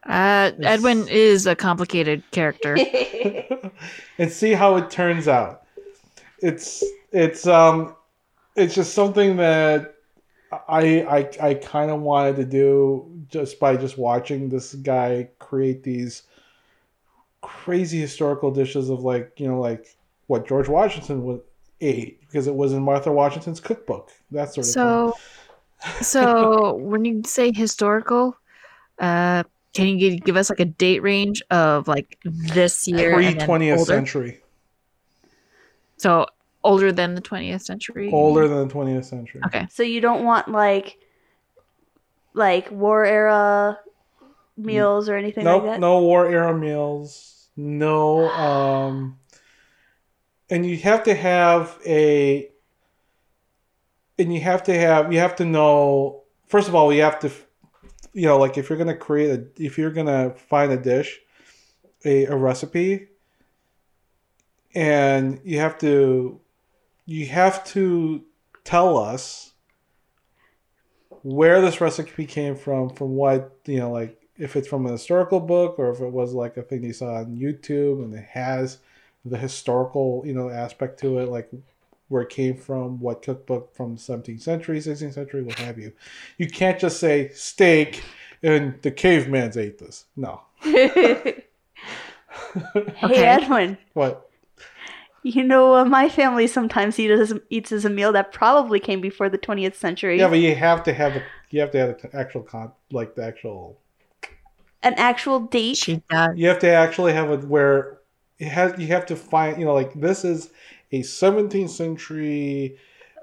[0.06, 2.78] Uh, Edwin is a complicated character.
[4.18, 5.64] and see how it turns out.
[6.40, 7.96] It's it's um
[8.56, 9.96] it's just something that
[10.52, 15.84] I I I kind of wanted to do just by just watching this guy create
[15.84, 16.24] these
[17.42, 19.96] crazy historical dishes of like you know like
[20.28, 21.42] what George Washington would
[21.82, 24.74] ate because it was in Martha Washington's cookbook that sort of thing.
[24.74, 25.16] So,
[26.02, 28.38] so when you say historical,
[29.00, 29.44] uh,
[29.74, 34.42] can you give us like a date range of like this year pre twentieth century,
[35.98, 36.26] So
[36.64, 38.10] older than the twentieth century.
[38.12, 39.42] older than the twentieth century.
[39.46, 39.68] Okay.
[39.70, 40.98] So you don't want like
[42.34, 43.80] like war era
[44.58, 45.80] meals or anything Nope, like that.
[45.80, 47.48] no war era meals.
[47.56, 49.20] No, um,
[50.50, 52.50] and you have to have a,
[54.18, 56.24] and you have to have you have to know.
[56.48, 57.32] First of all, you have to,
[58.14, 61.20] you know, like if you're gonna create a, if you're gonna find a dish,
[62.05, 63.07] a, a recipe,
[64.76, 66.39] and you have to,
[67.05, 68.24] you have to
[68.64, 69.53] tell us
[71.24, 75.39] where this recipe came from, from what you know, like if it's from a historical
[75.39, 78.80] book or if it was like a thing you saw on YouTube and it has
[79.26, 81.49] the historical, you know, aspect to it, like
[82.10, 85.93] where it came from, what cookbook from the 17th century, 16th century, what have you.
[86.38, 88.03] You can't just say steak
[88.43, 90.05] and the cavemans ate this.
[90.16, 90.41] No.
[92.97, 94.30] Hey Edwin, What?
[95.24, 99.30] you know uh, my family sometimes eats eats as a meal that probably came before
[99.30, 100.18] the 20th century.
[100.20, 103.16] Yeah, but you have to have the you have to have the actual con like
[103.16, 103.78] the actual
[104.84, 105.78] An actual date.
[105.78, 106.38] She does.
[106.38, 107.99] you have to actually have it where
[108.39, 110.51] it has you have to find you know like this is
[110.92, 112.78] a 17th century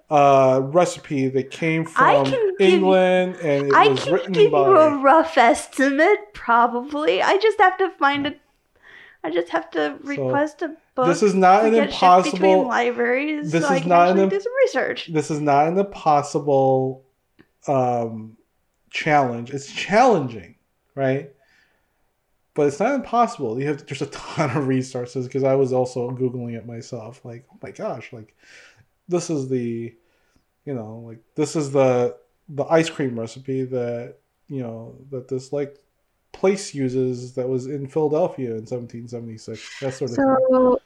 [0.09, 4.53] uh recipe that came from give you- England and it I was can written give
[4.53, 7.21] by you a rough estimate, probably.
[7.23, 8.35] I just have to find a.
[9.25, 11.09] I just have to request a book.
[11.09, 13.51] this is not an get shipped between impossible libraries.
[13.51, 15.11] this so is not an do some research.
[15.13, 17.03] this is not an impossible
[17.67, 18.37] um
[18.91, 20.55] challenge it's challenging
[20.95, 21.33] right
[22.57, 26.11] but it's not impossible you have there's a ton of resources because i was also
[26.11, 28.35] googling it myself like oh my gosh like
[29.09, 29.95] this is the
[30.65, 32.17] you know like this is the
[32.49, 34.17] the ice cream recipe that
[34.49, 35.79] you know that this like
[36.33, 40.81] place uses that was in philadelphia in 1776 that sort of thing So,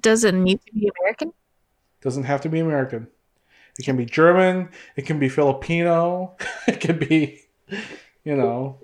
[0.00, 1.32] does it need to be American?
[2.06, 3.08] doesn't have to be American.
[3.78, 4.68] It can be German.
[4.94, 6.36] It can be Filipino.
[6.68, 7.42] it can be,
[8.24, 8.78] you know,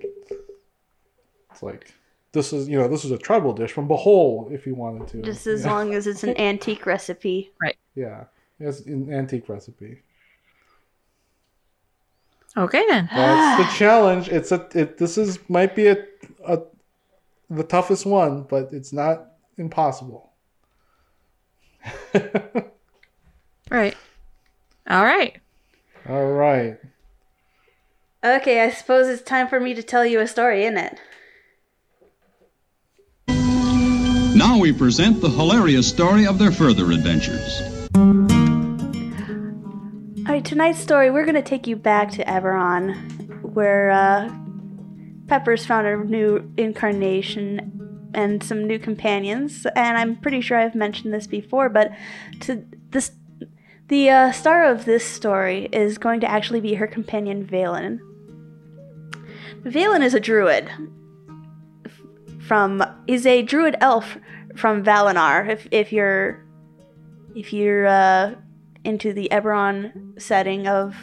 [1.63, 1.93] like
[2.31, 5.21] this is you know this is a tribal dish from Bohol if you wanted to.
[5.21, 5.71] Just as Yeah.
[5.73, 7.51] long as it's an antique recipe.
[7.61, 7.77] Right.
[7.95, 8.25] Yeah,
[8.59, 10.01] it's an antique recipe.
[12.55, 13.09] Okay then.
[13.13, 14.29] That's the challenge.
[14.29, 14.97] It's a it.
[14.97, 16.05] This is might be a,
[16.45, 16.61] a
[17.49, 20.31] the toughest one, but it's not impossible.
[23.71, 23.95] Right.
[24.89, 25.37] All right.
[26.07, 26.77] All right.
[28.23, 30.99] Okay, I suppose it's time for me to tell you a story, isn't it?
[34.35, 37.61] Now we present the hilarious story of their further adventures.
[40.25, 44.33] Alright, tonight's story, we're gonna take you back to Eberron, where uh,
[45.27, 49.67] Pepper's found a new incarnation and some new companions.
[49.75, 51.91] And I'm pretty sure I've mentioned this before, but
[52.41, 53.11] to this,
[53.87, 57.99] the uh, star of this story is going to actually be her companion Valen.
[59.63, 60.71] Valen is a druid.
[62.47, 64.17] From is a druid elf
[64.55, 65.49] from Valenar.
[65.49, 66.43] If if you're
[67.35, 68.35] if you're uh,
[68.83, 70.95] into the Eberron setting of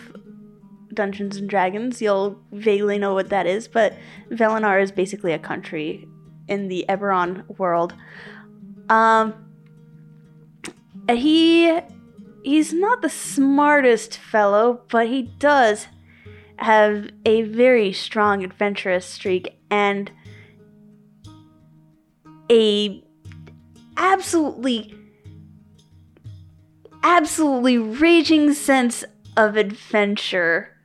[0.93, 3.68] Dungeons and Dragons, you'll vaguely know what that is.
[3.68, 3.95] But
[4.30, 6.07] Valenar is basically a country
[6.49, 7.95] in the Eberron world.
[8.88, 9.34] Um,
[11.09, 11.78] he
[12.43, 15.86] he's not the smartest fellow, but he does
[16.57, 20.11] have a very strong adventurous streak and
[22.51, 23.03] a
[23.96, 24.94] absolutely
[27.03, 29.05] absolutely raging sense
[29.36, 30.76] of adventure.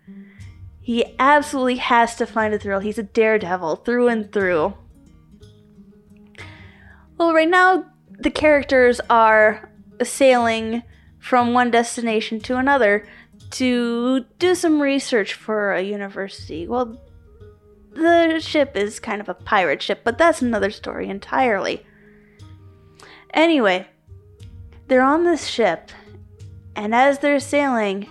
[0.79, 2.79] He absolutely has to find a thrill.
[2.79, 4.75] He's a daredevil through and through.
[7.17, 7.85] Well, right now,
[8.19, 9.71] the characters are
[10.03, 10.83] sailing
[11.19, 13.07] from one destination to another
[13.51, 16.67] to do some research for a university.
[16.67, 17.01] Well,
[17.95, 21.85] the ship is kind of a pirate ship, but that's another story entirely.
[23.33, 23.87] Anyway,
[24.87, 25.91] they're on this ship,
[26.75, 28.07] and as they're sailing,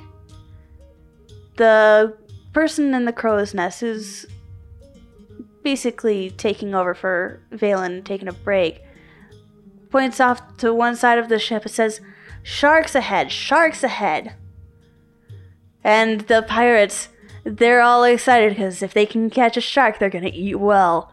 [1.57, 2.17] the
[2.53, 4.27] person in the crow's nest who's
[5.63, 8.83] basically taking over for Valen, taking a break,
[9.91, 12.01] points off to one side of the ship and says,
[12.43, 14.35] Sharks ahead, sharks ahead.
[15.83, 17.09] And the pirates,
[17.45, 21.13] they're all excited because if they can catch a shark, they're gonna eat well.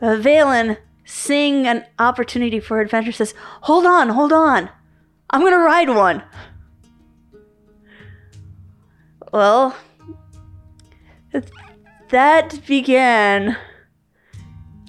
[0.00, 4.70] Uh, Valen, seeing an opportunity for adventure, says, Hold on, hold on.
[5.30, 6.22] I'm gonna ride one.
[9.32, 9.76] Well,
[12.10, 13.56] that began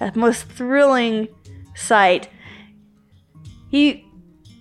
[0.00, 1.28] a most thrilling
[1.74, 2.28] sight.
[3.68, 4.06] He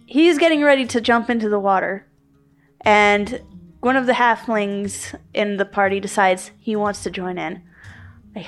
[0.05, 2.07] he's getting ready to jump into the water,
[2.81, 3.41] and
[3.81, 7.61] one of the halflings in the party decides he wants to join in.
[8.35, 8.47] Like,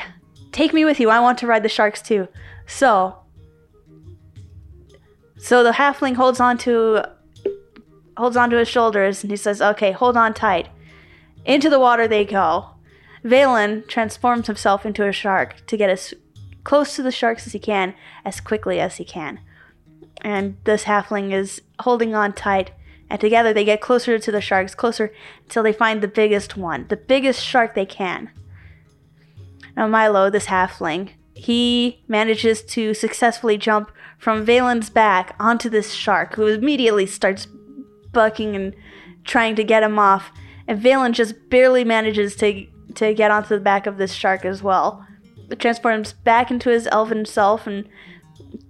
[0.52, 1.10] take me with you.
[1.10, 2.28] I want to ride the sharks too.
[2.68, 3.18] So,
[5.38, 7.04] so the halfling holds on to
[8.18, 10.70] holds onto his shoulders and he says, "Okay, hold on tight."
[11.46, 12.72] Into the water they go.
[13.24, 16.14] Valen transforms himself into a shark to get as
[16.64, 19.40] close to the sharks as he can, as quickly as he can.
[20.22, 22.72] And this halfling is holding on tight,
[23.12, 26.88] and together they get closer to the sharks, closer until they find the biggest one,
[26.88, 28.32] the biggest shark they can.
[29.76, 36.36] Now, Milo, this halfling, he manages to successfully jump from Valen's back onto this shark,
[36.36, 37.48] who immediately starts
[38.14, 38.74] bucking and
[39.26, 40.32] trying to get him off.
[40.66, 44.62] And Valen just barely manages to to get onto the back of this shark as
[44.62, 45.06] well.
[45.50, 47.88] It transforms back into his elven self and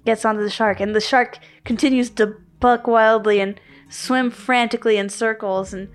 [0.06, 0.80] gets onto the shark.
[0.80, 3.60] And the shark continues to buck wildly and
[3.92, 5.90] swim frantically in circles and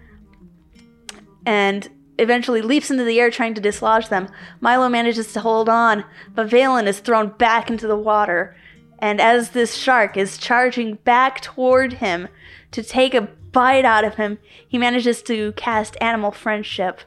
[1.44, 1.88] and
[2.18, 4.28] eventually leaps into the air trying to dislodge them.
[4.60, 8.56] Milo manages to hold on, but Valen is thrown back into the water
[8.98, 12.28] And as this shark is charging back toward him
[12.70, 17.00] to take a bite out of him, he manages to cast animal friendship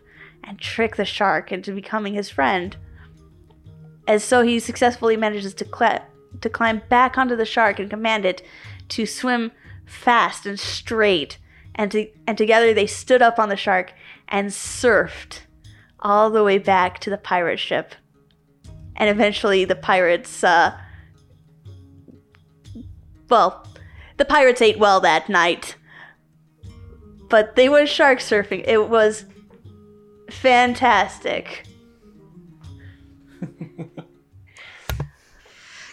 [0.43, 2.77] and trick the shark into becoming his friend.
[4.07, 6.05] As so, he successfully manages to, cl-
[6.41, 8.41] to climb back onto the shark and command it
[8.89, 9.51] to swim
[9.89, 11.37] fast and straight.
[11.75, 13.93] And, to- and together they stood up on the shark
[14.27, 15.41] and surfed
[15.99, 17.95] all the way back to the pirate ship.
[18.95, 20.77] And eventually, the pirates, uh,
[23.29, 23.65] well,
[24.17, 25.75] the pirates ate well that night.
[27.29, 28.63] But they went shark surfing.
[28.67, 29.25] It was
[30.29, 31.63] fantastic.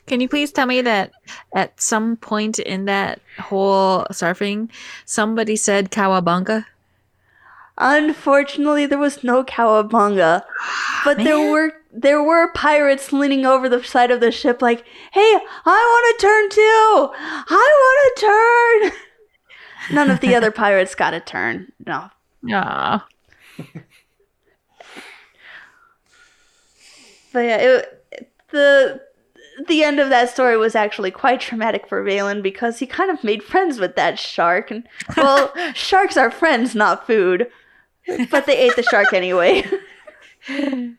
[0.07, 1.13] Can you please tell me that
[1.55, 4.69] at some point in that whole surfing,
[5.05, 6.65] somebody said cowabunga?
[7.79, 10.43] Unfortunately, there was no cowabunga,
[11.05, 15.21] but there were there were pirates leaning over the side of the ship, like, "Hey,
[15.21, 17.11] I want to turn too!
[17.55, 18.93] I want to turn!"
[19.95, 21.71] None of the other pirates got a turn.
[21.85, 22.09] No,
[22.51, 23.07] Ah,
[27.33, 28.03] but yeah, it,
[28.51, 29.03] the
[29.69, 33.25] the end of that story was actually quite traumatic for Valen because he kind of
[33.25, 34.87] made friends with that shark, and
[35.17, 37.49] well, sharks are friends, not food.
[38.31, 39.65] But they ate the shark anyway.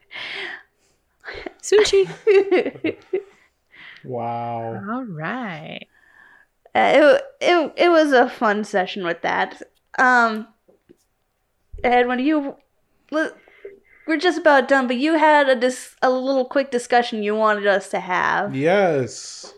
[1.61, 2.09] sushi.
[4.03, 4.81] Wow.
[4.89, 5.85] All right.
[6.73, 9.61] Uh, it, it it was a fun session with that.
[9.99, 10.47] Um,
[11.83, 12.55] Edwin, you
[13.11, 13.31] li-
[14.07, 17.67] we're just about done, but you had a dis- a little quick discussion you wanted
[17.67, 18.55] us to have.
[18.55, 19.53] Yes.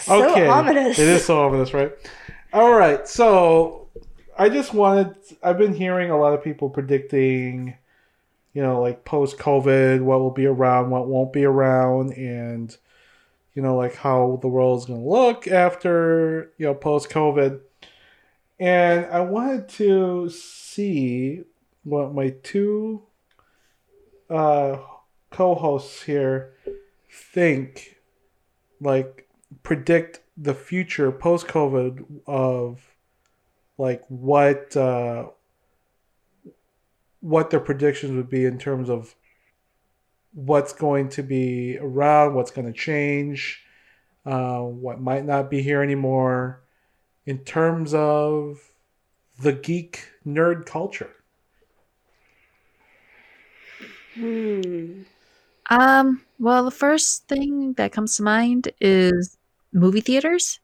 [0.00, 0.98] So ominous.
[0.98, 1.92] It is so ominous, right?
[2.52, 3.06] All right.
[3.06, 3.88] So
[4.36, 5.14] I just wanted.
[5.42, 7.76] I've been hearing a lot of people predicting,
[8.52, 12.76] you know, like post COVID, what will be around, what won't be around, and
[13.54, 17.60] you know, like how the world is going to look after you know post COVID.
[18.58, 21.44] And I wanted to see
[21.84, 23.02] what my two
[24.28, 24.78] uh,
[25.30, 26.54] co-hosts here
[27.10, 27.96] think
[28.80, 29.28] like
[29.62, 32.80] predict the future post COVID of
[33.78, 35.26] like what uh,
[37.20, 39.14] what their predictions would be in terms of
[40.32, 43.62] what's going to be around, what's going to change,
[44.24, 46.62] uh, what might not be here anymore,
[47.26, 48.70] in terms of
[49.40, 51.14] the geek nerd culture.
[54.14, 55.02] Hmm.
[55.70, 59.38] Um, well, the first thing that comes to mind is
[59.72, 60.58] movie theaters.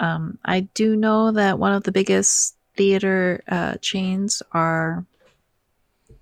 [0.00, 5.06] Um, I do know that one of the biggest theater uh, chains are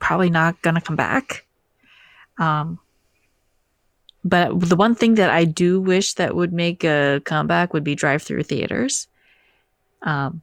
[0.05, 1.47] probably not going to come back.
[2.39, 2.79] Um,
[4.23, 7.95] but the one thing that I do wish that would make a comeback would be
[7.95, 9.09] drive-through theaters.
[10.03, 10.43] Um,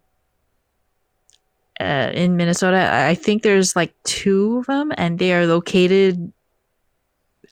[1.80, 6.34] uh, in Minnesota, I think there's like two of them, and they are located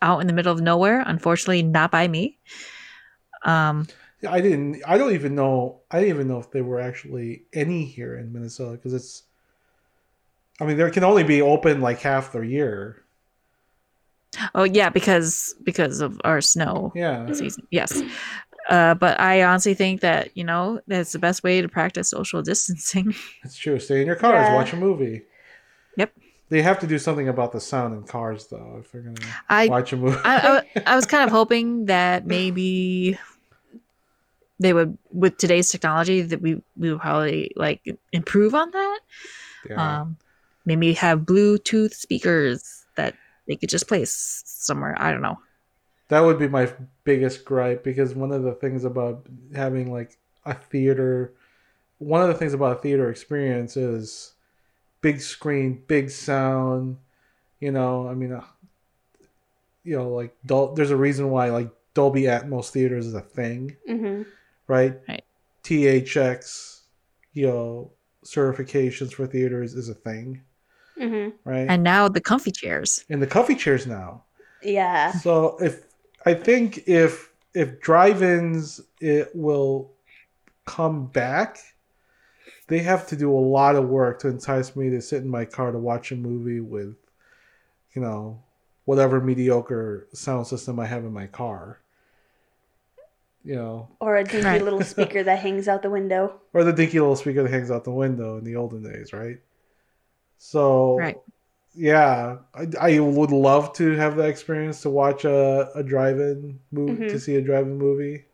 [0.01, 1.03] out in the middle of nowhere.
[1.05, 2.39] Unfortunately, not by me.
[3.45, 3.87] Um,
[4.27, 4.81] I didn't.
[4.85, 5.81] I don't even know.
[5.91, 9.28] I didn't even know if there were actually any here in Minnesota because it's.
[10.61, 13.03] I mean, there can only be open like half the year.
[14.55, 17.65] oh yeah, because because of our snow Yeah, season.
[17.71, 18.01] Yes.
[18.69, 22.41] Uh, but I honestly think that you know that's the best way to practice social
[22.51, 23.15] distancing.
[23.43, 23.79] it's true.
[23.79, 24.55] Stay in your cars, Yeah.
[24.55, 25.23] watch a movie.
[25.97, 26.13] Yep.
[26.49, 29.17] They have to do something about the sound in cars, though, if they're gonna
[29.49, 30.17] I watch a movie.
[30.23, 33.17] I, I, I was kind of hoping that maybe
[34.59, 37.81] they would, with today's technology, that we we would probably like
[38.11, 38.99] improve on that.
[39.69, 40.01] yeah.
[40.01, 40.17] Um,
[40.65, 43.15] maybe have Bluetooth speakers that
[43.47, 44.95] they could just place somewhere.
[44.99, 45.39] I don't know.
[46.09, 46.71] That would be my
[47.03, 49.25] biggest gripe because one of the things about
[49.55, 51.33] having like a theater,
[51.99, 54.33] one of the things about a theater experience is
[55.01, 56.97] big screen, big sound.
[57.59, 58.43] You know, I mean, uh,
[59.83, 63.75] you know, like Dol- there's a reason why like Dolby Atmos theaters is a thing,
[63.87, 64.23] Mm-hmm.
[64.67, 64.99] right?
[65.07, 65.23] Right.
[65.63, 66.81] THX,
[67.33, 67.91] you know,
[68.25, 70.41] certifications for theaters is a thing,
[70.99, 71.49] Mm-hmm.
[71.49, 71.67] right?
[71.69, 73.05] And now the comfy chairs.
[73.09, 74.23] and the comfy chairs now.
[74.61, 75.11] Yeah.
[75.13, 75.83] So if
[76.25, 79.91] I think if if drive-ins it will
[80.65, 81.57] come back,
[82.67, 85.45] they have to do a lot of work to entice me to sit in my
[85.45, 86.95] car to watch a movie with,
[87.93, 88.41] you know,
[88.85, 91.79] whatever mediocre sound system I have in my car.
[93.43, 94.61] you know, Or a dinky Right.
[94.61, 96.41] little speaker that hangs out the window.
[96.53, 99.39] or the dinky little speaker that hangs out the window in the olden days, right?
[100.39, 101.17] So, Right.
[101.75, 107.03] yeah, I, I would love to have that experience to watch a, a drive-in movie
[107.05, 107.09] Mhm.
[107.09, 108.25] to see a drive-in movie.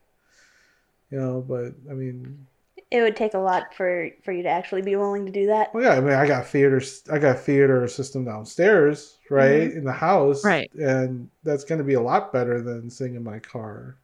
[1.12, 2.46] You know, but I mean,
[2.92, 5.74] It would take a lot for for you to actually be willing to do that.
[5.74, 9.78] well, yeah, I mean, I got theater, I got theater system downstairs, right, Mm-hmm.
[9.80, 10.72] in the house, Right.
[10.76, 13.98] and that's going to be a lot better than sitting in my car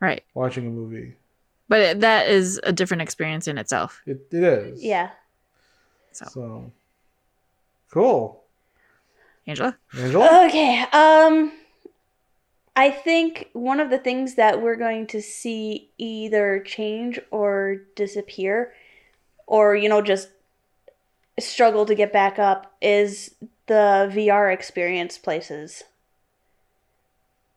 [0.00, 0.22] Right.
[0.34, 1.14] watching a movie.
[1.68, 4.00] But that is a different experience in itself.
[4.06, 5.10] It, it is, Yeah.
[6.12, 6.72] So, So,
[7.90, 8.44] cool,
[9.46, 9.76] Angela?
[9.96, 10.46] Angela.
[10.46, 10.84] Okay.
[10.92, 11.52] Um
[12.76, 18.72] I think one of the things that we're going to see either change or disappear
[19.46, 20.28] or you know just
[21.38, 23.34] struggle to get back up is
[23.66, 25.84] the VR experience places.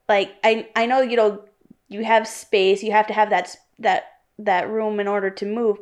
[0.09, 1.43] Like I I know you know
[1.87, 4.05] you have space, you have to have that that
[4.39, 5.77] that room in order to move,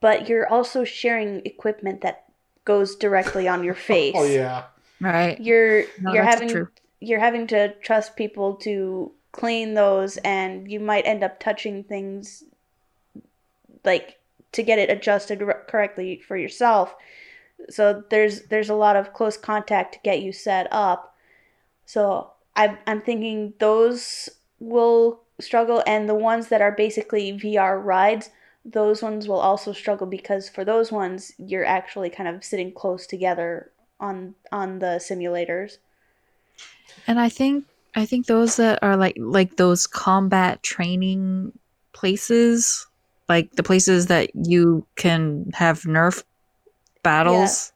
[0.00, 2.27] but you're also sharing equipment that
[2.68, 4.64] goes directly on your face Oh yeah.
[5.00, 5.40] Right.
[5.40, 6.68] you're No, you're having true.
[7.00, 12.44] you're having to trust people to clean those and you might end up touching things
[13.84, 14.18] like
[14.52, 16.94] to get it adjusted r- correctly for yourself
[17.70, 21.14] so there's there's a lot of close contact to get you set up
[21.86, 24.28] so I, i'm thinking those
[24.58, 28.30] will struggle and the ones that are basically vr rides
[28.64, 33.06] those ones will also struggle because for those ones you're actually kind of sitting close
[33.06, 33.70] together
[34.00, 35.78] on on the simulators.
[37.06, 37.64] And I think
[37.94, 41.52] I think those that are like like those combat training
[41.92, 42.86] places,
[43.28, 46.22] like the places that you can have Nerf
[47.02, 47.72] battles.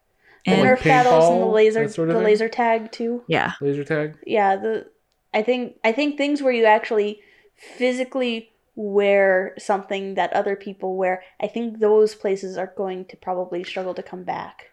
[0.47, 0.61] The in.
[0.61, 2.25] Like Nerf battles and the laser sort of the thing?
[2.25, 3.23] laser tag too.
[3.29, 3.53] yeah.
[3.61, 4.17] Laser tag.
[4.27, 4.87] Yeah, the
[5.35, 7.21] I think I think things where you actually
[7.57, 13.65] physically wear something that other people wear, I think those places are going to probably
[13.65, 14.71] struggle to come back.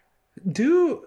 [0.50, 1.04] Do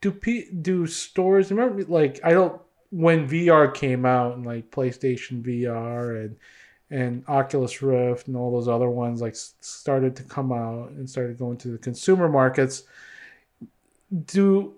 [0.00, 2.60] do P, do stores remember like I don't
[2.90, 6.36] when VR came out and like PlayStation VR and
[6.90, 11.38] and Oculus Rift and all those other ones like started to come out and started
[11.38, 12.84] going to the consumer markets.
[14.26, 14.74] Do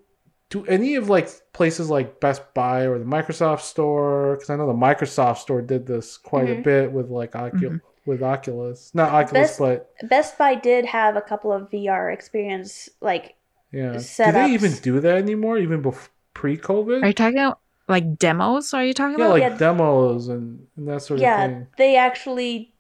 [0.51, 4.35] do any of like places like Best Buy or the Microsoft Store?
[4.35, 6.63] Because I know the Microsoft Store did this quite a Mhm.
[6.65, 11.21] bit with like Ocu- with Oculus, not Oculus, Best- but Best Buy did have a
[11.21, 13.35] couple of VR experience like
[13.73, 13.93] yeah.
[13.99, 15.59] Do they even do that anymore?
[15.59, 17.03] Even before pre-COVID?
[17.03, 17.59] Are you talking about
[17.89, 18.73] like demos?
[18.73, 19.33] Are you talking yeah, about?
[19.41, 19.57] like Yeah.
[19.57, 21.51] demos and, and that sort of thing?
[21.51, 22.73] yeah, they actually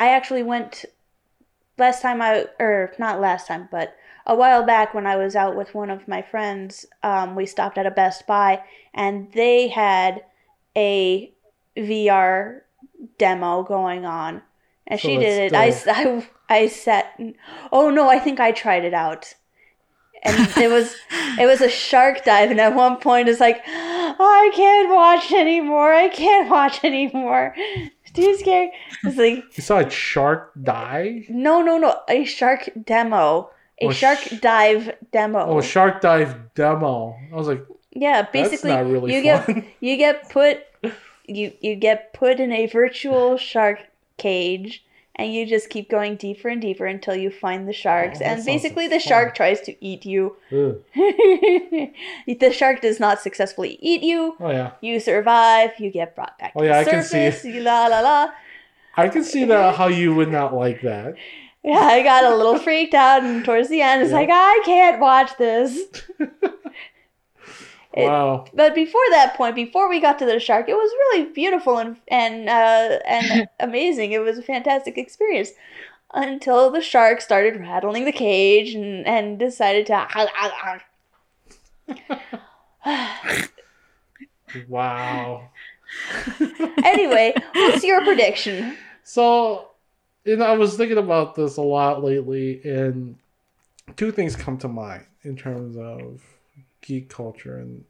[0.00, 0.84] I actually went
[1.78, 3.94] last time I or not last time, but
[4.26, 7.78] a while back when I was out with one of my friends, um, we stopped
[7.78, 8.62] at a Best Buy
[8.94, 10.22] and they had
[10.76, 11.32] a
[11.76, 12.60] VR
[13.18, 14.42] demo going on.
[14.86, 15.54] And So she did it.
[15.54, 17.18] I, I, I sat.
[17.72, 19.34] Oh no, I think I tried it out.
[20.22, 20.96] And it was
[21.38, 25.92] it was a shark dive, and at one point it's like, I can't watch anymore.
[25.92, 27.54] I can't watch anymore.
[28.14, 28.70] Too scary.
[29.02, 31.24] It's like You saw a shark die?
[31.28, 32.00] no, no, no.
[32.08, 33.50] A shark demo.
[33.80, 35.40] A shark sh- dive demo.
[35.46, 37.16] Oh, shark dive demo.
[37.32, 39.54] I was like, yeah, that's basically, not really you fun.
[39.54, 40.60] get you get put
[41.26, 43.78] you you get put in a virtual shark
[44.16, 44.84] cage,
[45.16, 48.20] and you just keep going deeper and deeper until you find the sharks.
[48.20, 48.90] Oh, and basically, fun.
[48.90, 50.36] the shark tries to eat you.
[52.26, 54.36] The shark does not successfully eat you.
[54.40, 55.72] Oh yeah, You survive.
[55.78, 58.30] You get brought back Oh, to yeah, the I can see you La la la.
[58.96, 61.16] I can see that how you would not like that.
[61.64, 64.18] Yeah, I got a little freaked out, and towards the end, it's Yeah.
[64.18, 65.78] like I can't watch this.
[67.96, 68.44] It- Wow.
[68.52, 71.96] But before that point, before we got to the shark, it was really beautiful and
[72.08, 74.10] and uh, and amazing.
[74.12, 75.50] It was a fantastic experience
[76.12, 80.08] until the shark started rattling the cage and and decided to.
[84.68, 85.50] Wow.
[86.84, 88.76] anyway, what's your prediction?
[89.02, 89.68] So,
[90.24, 93.16] know, I was thinking about this a lot lately, and
[93.96, 96.22] two things come to mind in terms of
[96.80, 97.58] geek culture.
[97.58, 97.84] And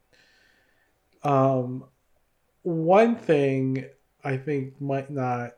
[1.23, 1.85] um,
[2.63, 3.87] one thing
[4.23, 5.53] I think might not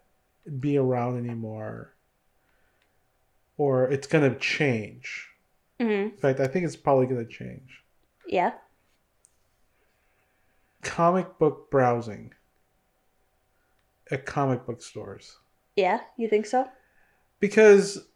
[0.61, 1.95] be around anymore,
[3.57, 5.29] or it's going to change.
[5.81, 7.83] hmm In fact, I think it's probably going to change.
[8.27, 8.53] Yeah.
[10.83, 12.33] Comic book browsing
[14.11, 15.37] at comic book stores.
[15.77, 16.01] Yeah.
[16.17, 16.69] You think so?
[17.39, 18.07] because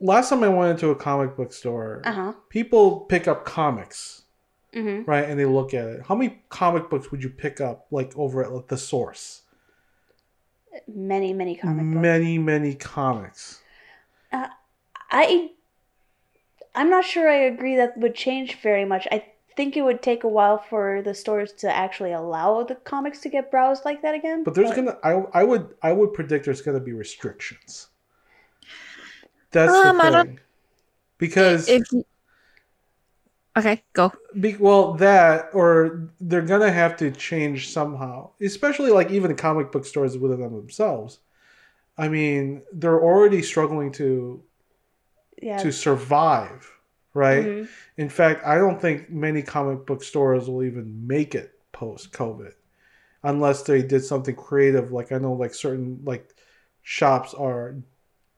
[0.00, 2.32] last time I went into a comic book store, Uh huh.
[2.48, 4.22] people pick up comics,
[4.72, 5.28] hmm right?
[5.28, 6.02] And they look at it.
[6.06, 9.42] How many comic books would you pick up, like over at like, the source?
[10.86, 12.02] many many comic books.
[12.02, 13.60] many many comics.
[15.10, 15.50] I
[16.74, 19.06] I'm not sure I agree that would change very much.
[19.10, 19.24] I
[19.56, 23.28] think it would take a while for the stores to actually allow the comics to
[23.28, 24.44] get browsed like that again.
[24.44, 27.88] But there's gonna I I would I would predict there's gonna be restrictions.
[29.52, 30.40] That's Um, the I don't- thing.
[31.18, 32.04] Because If you-
[33.56, 34.12] okay, go.
[34.38, 39.86] Be, well, that or they're gonna have to change somehow, especially like even comic book
[39.86, 41.20] stores within them themselves.
[41.96, 44.42] I mean, they're already struggling to
[45.40, 45.56] yeah.
[45.58, 46.70] to survive,
[47.16, 47.46] right?
[47.46, 47.68] Mhm.
[47.96, 52.52] In fact, I don't think many comic book stores will even make it post COVID,
[53.22, 54.92] unless they did something creative.
[54.92, 56.34] Like I know, like certain like
[56.82, 57.74] shops are,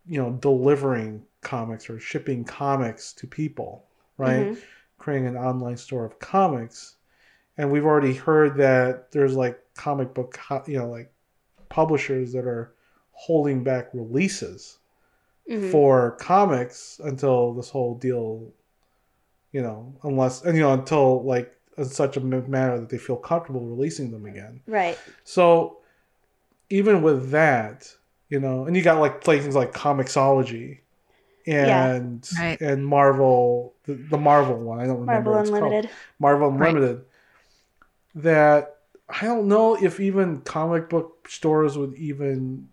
[0.06, 3.84] you know, delivering comics or shipping comics to people,
[4.16, 4.46] right?
[4.48, 4.58] Mhm.
[4.98, 6.96] Creating an online store of comics,
[7.56, 11.12] and we've already heard that there's like comic book, you know, like
[11.68, 12.72] publishers that are
[13.12, 14.78] holding back releases
[15.48, 15.70] Mhm.
[15.70, 18.52] for comics until this whole deal,
[19.52, 23.16] you know, unless and you know until like in such a manner that they feel
[23.16, 24.60] comfortable releasing them again.
[24.66, 24.98] Right.
[25.24, 25.78] So
[26.70, 27.92] even with that,
[28.28, 30.80] you know, and you got like places like Comixology
[31.46, 31.94] Yeah.
[31.94, 32.60] and Right.
[32.60, 34.80] and Marvel, the, the Marvel one.
[34.80, 35.62] I don't remember Marvel what it's called.
[35.64, 35.90] Unlimited.
[36.18, 36.68] Marvel Right.
[36.68, 37.04] Unlimited.
[38.16, 38.76] That
[39.08, 42.68] I don't know if even comic book stores would even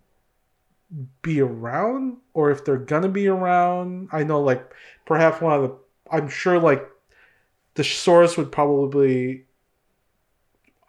[1.22, 4.08] be around or if they're gonna be around.
[4.12, 4.72] I know like
[5.06, 5.76] perhaps one of the
[6.10, 6.86] I'm sure like
[7.74, 9.44] the source would probably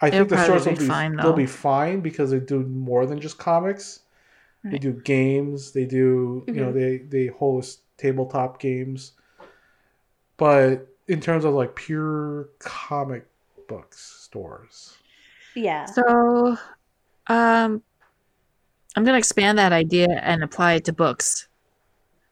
[0.02, 2.40] I It'll think the probably source will be be fine, they'll be fine because they
[2.40, 4.02] do more than just comics.
[4.64, 6.74] They do games, they do you know, Mhm.
[6.74, 9.14] they they host tabletop games.
[10.38, 13.26] But in terms of like pure comic
[13.68, 14.96] books stores.
[15.56, 15.86] Yeah.
[15.86, 16.58] So,
[17.28, 17.82] um,
[18.96, 21.47] I'm going to expand that idea and apply it to books.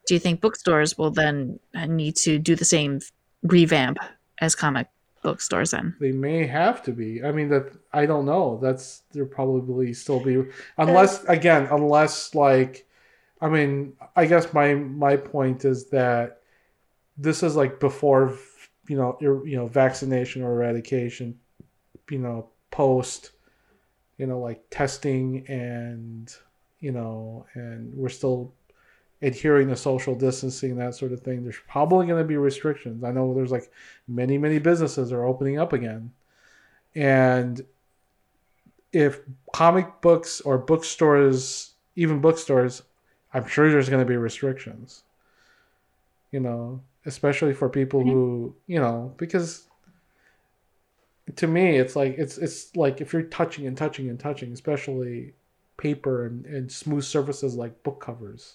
[0.06, 3.00] Do you think bookstores will then need to do the same
[3.42, 3.98] revamp
[4.40, 4.88] as comic
[5.22, 5.96] book stores then?
[6.00, 7.22] They may have to be.
[7.24, 8.58] I mean that I don't know.
[8.62, 10.44] That's there probably still be
[10.78, 12.86] unless again, unless like
[13.40, 16.40] I mean, I guess my my point is that
[17.18, 18.38] this is like before
[18.88, 21.38] you know, ir- you know, vaccination or eradication,
[22.10, 23.32] you know, post
[24.18, 26.34] you know, like testing and
[26.80, 28.54] you know, and we're still
[29.22, 33.02] adhering to social distancing that sort of thing there's probably going to be restrictions.
[33.02, 33.70] I know there's like
[34.08, 36.12] many many businesses are opening up again.
[36.94, 37.64] And
[38.96, 39.20] if
[39.52, 42.82] comic books or bookstores even bookstores
[43.34, 45.02] i'm sure there's going to be restrictions
[46.32, 48.10] you know especially for people mm-hmm.
[48.10, 49.64] who you know because
[51.34, 55.34] to me it's like it's it's like if you're touching and touching and touching especially
[55.76, 58.54] paper and, and smooth surfaces like book covers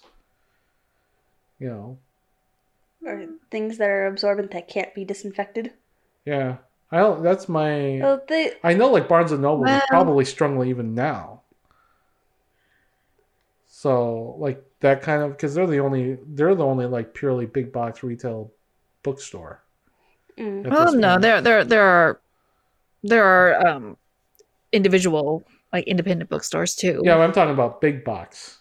[1.62, 1.98] you know
[3.06, 5.74] Or things that are absorbent that can't be disinfected.
[6.24, 6.58] yeah
[6.90, 10.68] i don't that's my Well, they i know like barnes and noble is probably struggling
[10.68, 11.42] even now
[13.66, 17.72] so like that kind of because they're the only they're the only like purely big
[17.72, 18.52] box retail
[19.02, 19.62] bookstore
[20.38, 21.22] mm, at Oh no, point.
[21.22, 22.20] there there there are
[23.02, 23.96] there are um
[24.72, 27.00] individual like independent bookstores too.
[27.04, 28.58] yeah i'm talking about big box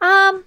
[0.00, 0.44] Um,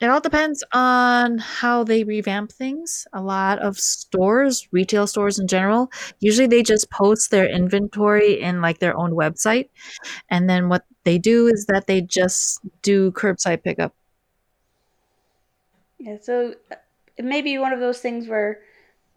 [0.00, 3.06] it all depends on how they revamp things.
[3.12, 5.90] A lot of stores, retail stores in general,
[6.20, 9.68] usually they just post their inventory in like their own website,
[10.30, 13.94] and then what they do is that they just do curbside pickup.
[15.98, 16.16] yeah.
[16.20, 16.76] So uh,
[17.16, 18.60] it may be one of those things where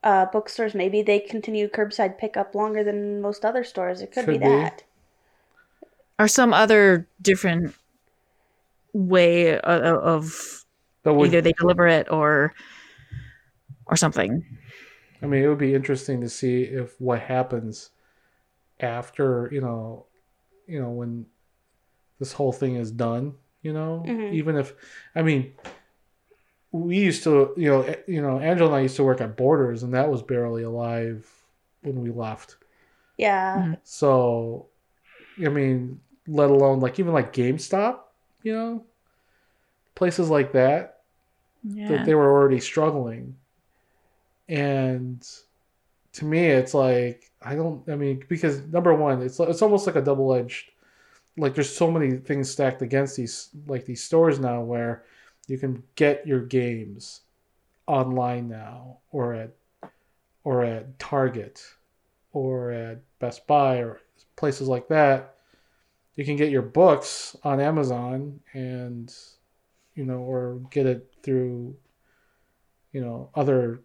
[0.03, 4.01] uh, bookstores maybe they continue curbside pickup longer than most other stores.
[4.01, 4.45] It could, Could be be.
[4.45, 4.83] that.
[6.19, 7.73] or some other different
[8.93, 10.62] way of, of
[11.03, 12.53] but would, either they deliver it or
[13.85, 14.43] or something.
[15.21, 17.91] I mean, it would be interesting to see if what happens
[18.79, 20.07] after you know,
[20.67, 21.25] you know, when
[22.19, 23.35] this whole thing is done.
[23.61, 24.33] You know, Mhm.
[24.33, 24.73] even if,
[25.15, 25.53] I mean,
[26.71, 29.83] we used to, you know, you know, Angela and I used to work at Borders,
[29.83, 31.29] and that was barely alive
[31.81, 32.57] when we left.
[33.17, 33.55] Yeah.
[33.55, 33.77] Mhm.
[33.83, 34.67] So,
[35.45, 37.99] I mean, let alone like even like GameStop,
[38.41, 38.85] you know,
[39.95, 41.01] places like that
[41.63, 41.89] Yeah.
[41.89, 43.35] that they were already struggling.
[44.49, 45.25] And
[46.13, 47.87] to me, it's like I don't.
[47.89, 50.71] I mean, because number one, it's it's almost like a double edged.
[51.37, 55.05] Like there's so many things stacked against these like these stores now where
[55.47, 57.21] you can get your games
[57.87, 59.51] online now or at
[60.43, 61.63] or at Target
[62.33, 64.01] or at Best Buy or
[64.35, 65.35] places like that
[66.15, 69.13] you can get your books on Amazon and
[69.95, 71.75] you know or get it through
[72.91, 73.81] you know other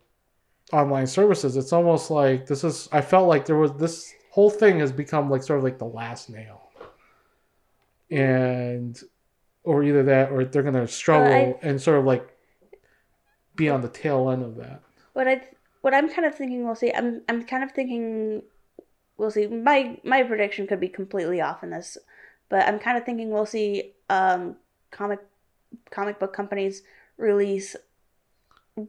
[0.73, 4.79] online services it's almost like this is i felt like there was this whole thing
[4.81, 6.71] has become like sort of like the last nail
[8.11, 9.01] and
[9.65, 12.37] or either that or they're going to struggle I- and sort of like
[13.55, 14.83] be on the tail end of that
[15.15, 15.43] What I
[15.81, 16.93] what I'm kind of thinking we'll see.
[16.93, 18.43] I'm I'm kind of thinking
[19.17, 19.47] we'll see.
[19.47, 21.99] My my prediction could be completely off in this,
[22.49, 24.57] but I'm kind of thinking we'll see um
[24.91, 25.21] comic
[25.91, 26.83] comic book companies
[27.17, 27.77] release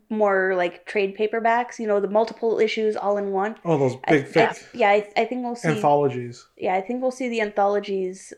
[0.09, 1.79] more like trade paperbacks.
[1.79, 3.55] You know, the multiple issues all in one.
[3.65, 5.69] oh those big I- thick yeah, I, I think we'll see.
[5.69, 8.33] anthologies yeah, I think we'll see the anthologies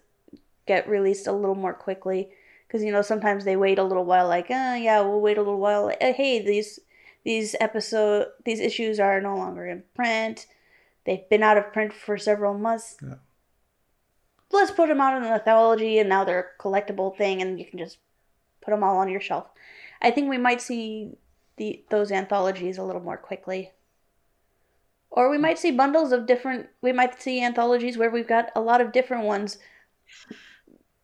[0.65, 2.30] get released a little more quickly
[2.68, 4.27] because you know sometimes they wait a little while.
[4.27, 5.88] Like, uh, yeah, we'll wait a little while.
[5.99, 6.80] Uh, hey, these
[7.23, 10.47] these episode these issues are no longer in print.
[11.05, 12.97] They've been out of print for several months.
[13.01, 13.15] Yeah.
[14.51, 17.65] Let's put them out in an anthology, and now they're a collectible thing, and you
[17.65, 17.97] can just
[18.62, 19.48] put them all on your shelf.
[20.02, 21.18] I think we might see
[21.58, 23.72] the those anthologies a little more quickly.
[25.10, 26.68] Or we might see bundles of different.
[26.82, 29.58] We might see anthologies where we've got a lot of different ones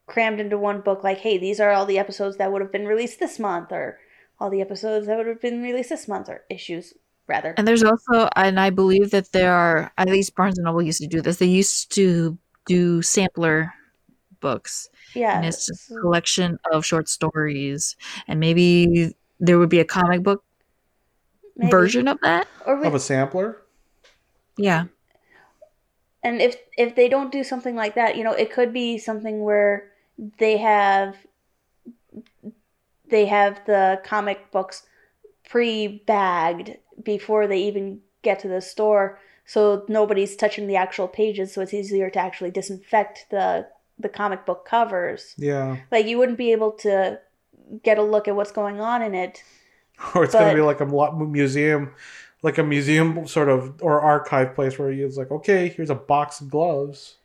[0.06, 1.04] crammed into one book.
[1.04, 4.00] Like, hey, these are all the episodes that would have been released this month, or
[4.40, 6.94] all the episodes that would have been released this month, or issues
[7.28, 7.54] rather.
[7.58, 11.02] And there's also, and I believe that there are, at least Barnes and Noble used
[11.02, 11.38] to do this.
[11.38, 13.74] They used to do sampler
[14.40, 17.96] books, yeah, and it's just a collection of short stories,
[18.28, 20.44] and maybe there would be a comic book
[21.56, 21.72] maybe.
[21.72, 22.48] version of that.
[22.66, 23.62] Or we, of a sampler?
[24.58, 24.86] Yeah,
[26.24, 29.44] and if if they don't do something like that, you know, it could be something
[29.44, 29.92] where
[30.40, 31.16] they have
[33.10, 34.84] they have the comic books
[35.48, 41.62] pre-bagged before they even get to the store, so nobody's touching the actual pages, so
[41.62, 43.68] it's easier to actually disinfect the
[44.00, 45.34] the comic book covers.
[45.38, 47.20] yeah Like you wouldn't be able to
[47.84, 49.44] get a look at what's going on in it.
[50.16, 51.94] or it's going to be like a museum
[52.44, 56.40] like a museum sort of or archive place where it's like okay here's a box
[56.40, 57.16] of gloves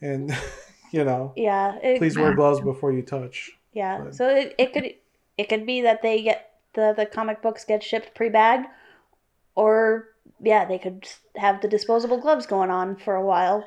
[0.00, 0.34] and
[0.92, 1.76] you know Yeah.
[1.82, 4.04] It, please wear gloves before you touch Yeah.
[4.04, 4.94] But- So it, it could
[5.36, 8.66] it could be that they get the the comic books get shipped pre-bagged
[9.54, 10.08] or
[10.42, 11.06] yeah, they could
[11.36, 13.66] have the disposable gloves going on for a while.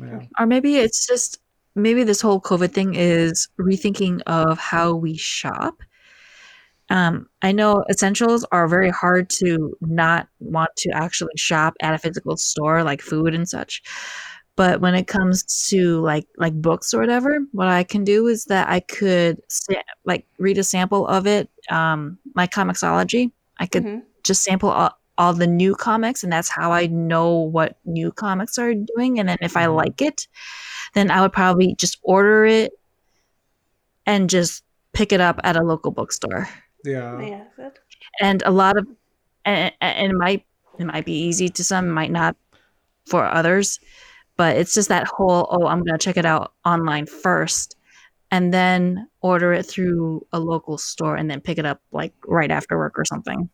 [0.00, 1.38] yeah or maybe it's just
[1.74, 5.82] maybe this whole COVID thing is rethinking of how we shop.
[6.90, 11.98] Um, I know essentials are very hard to not want to actually shop at a
[11.98, 13.82] physical store, like food and such.
[14.56, 18.44] But when it comes to like like books or whatever, what I can do is
[18.44, 19.40] that I could
[20.04, 23.32] like read a sample of it, um, my Comixology.
[23.58, 24.02] I could Mhm.
[24.22, 28.58] just sample all, all the new comics, and that's how I know what new comics
[28.58, 29.18] are doing.
[29.18, 30.28] And then if I like it,
[30.92, 32.72] then I would probably just order it
[34.06, 34.62] and just
[34.92, 36.48] pick it up at a local bookstore.
[36.84, 37.70] yeah Yeah.
[38.20, 38.86] And a lot of
[39.44, 40.44] and, and it might
[40.78, 42.36] it might be easy to some, it might not
[43.06, 43.78] for others,
[44.36, 47.76] but it's just that whole oh I'm gonna check it out online first
[48.30, 52.50] and then order it through a local store and then pick it up like right
[52.50, 53.48] after work or something.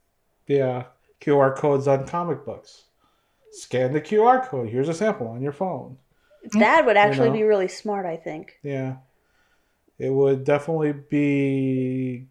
[0.47, 0.85] yeah
[1.21, 2.85] qr codes on comic books
[3.53, 5.99] scan the qr code here's a sample on your phone
[6.53, 7.37] That would actually know?
[7.37, 8.59] be really smart, I think.
[8.63, 8.97] yeah
[9.99, 12.27] it would definitely be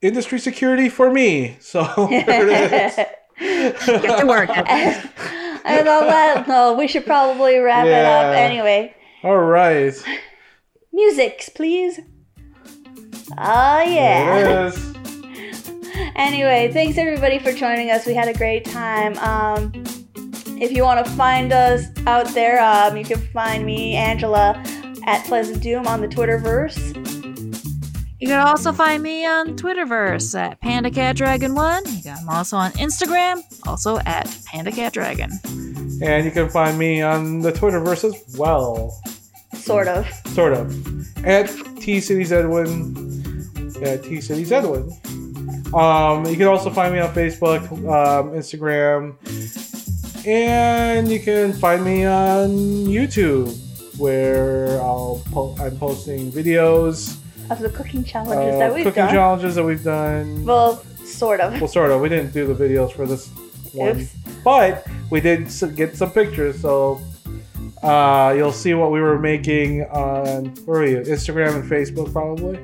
[0.00, 2.96] industry security for me so there it is
[3.38, 4.50] Get to work.
[4.50, 4.68] and
[5.88, 8.94] on that, no, we should probably wrap it up anyway.
[9.22, 9.94] all right
[10.92, 12.00] Music, please.
[13.38, 14.42] Oh yeah.
[14.42, 14.94] There it is.
[16.16, 18.06] Anyway, thanks everybody for joining us.
[18.06, 19.16] We had a great time.
[19.18, 19.81] Um,
[20.62, 24.62] if you want to find us out there, um, you can find me, Angela,
[25.08, 26.94] at Pleasant Doom on the Twitterverse.
[28.20, 31.96] You can also find me on Twitterverse at PandaCatDragon1.
[31.96, 36.00] You got me also on Instagram, also at PandaCatDragon.
[36.00, 38.96] And you can find me on the Twitterverse as well.
[39.54, 40.08] Sort of.
[40.28, 41.26] Sort of.
[41.26, 41.48] At
[41.80, 43.50] T Cities Edwin.
[43.80, 44.92] Yeah, T Cities Edwin.
[45.74, 49.16] Um, you can also find me on Facebook, um, Instagram,
[50.26, 52.50] and you can find me on
[52.86, 53.54] YouTube,
[53.98, 57.16] where I'll po- I'm posting videos,
[57.50, 59.14] Of the cooking challenges uh, that we've cooking done.
[59.14, 60.44] challenges that we've done.
[60.44, 61.60] well, sort of.
[61.60, 62.00] Well, sort of.
[62.00, 63.28] We didn't do the videos for this
[63.72, 64.14] one, Oops.
[64.44, 66.60] but we did get some pictures.
[66.60, 67.00] So
[67.82, 70.98] uh, you'll see what we were making on where are you?
[71.00, 72.58] Instagram and Facebook, probably.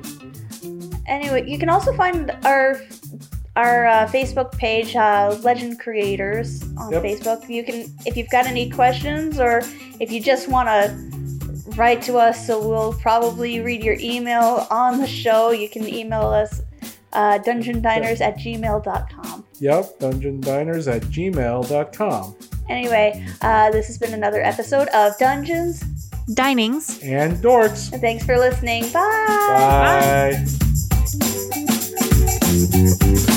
[1.07, 2.79] Anyway, you can also find our
[3.59, 7.03] our uh, Facebook page, uh, Legend Creators on Yep.
[7.03, 7.49] Facebook.
[7.49, 9.61] You can, if you've got any questions or
[9.99, 10.85] if you just want to
[11.75, 15.51] write to us, so we'll probably read your email on the show.
[15.51, 16.61] You can email us
[17.13, 19.45] uh, dungeondiners at gmail.com.
[19.59, 22.35] Yep, dungeondiners at gmail.com.
[22.69, 25.83] Anyway, uh, this has been another episode of Dungeons.
[26.29, 27.03] Dinings.
[27.03, 27.91] And dorks.
[27.91, 28.83] And thanks for listening.
[28.93, 30.45] Bye.
[33.25, 33.35] Bye.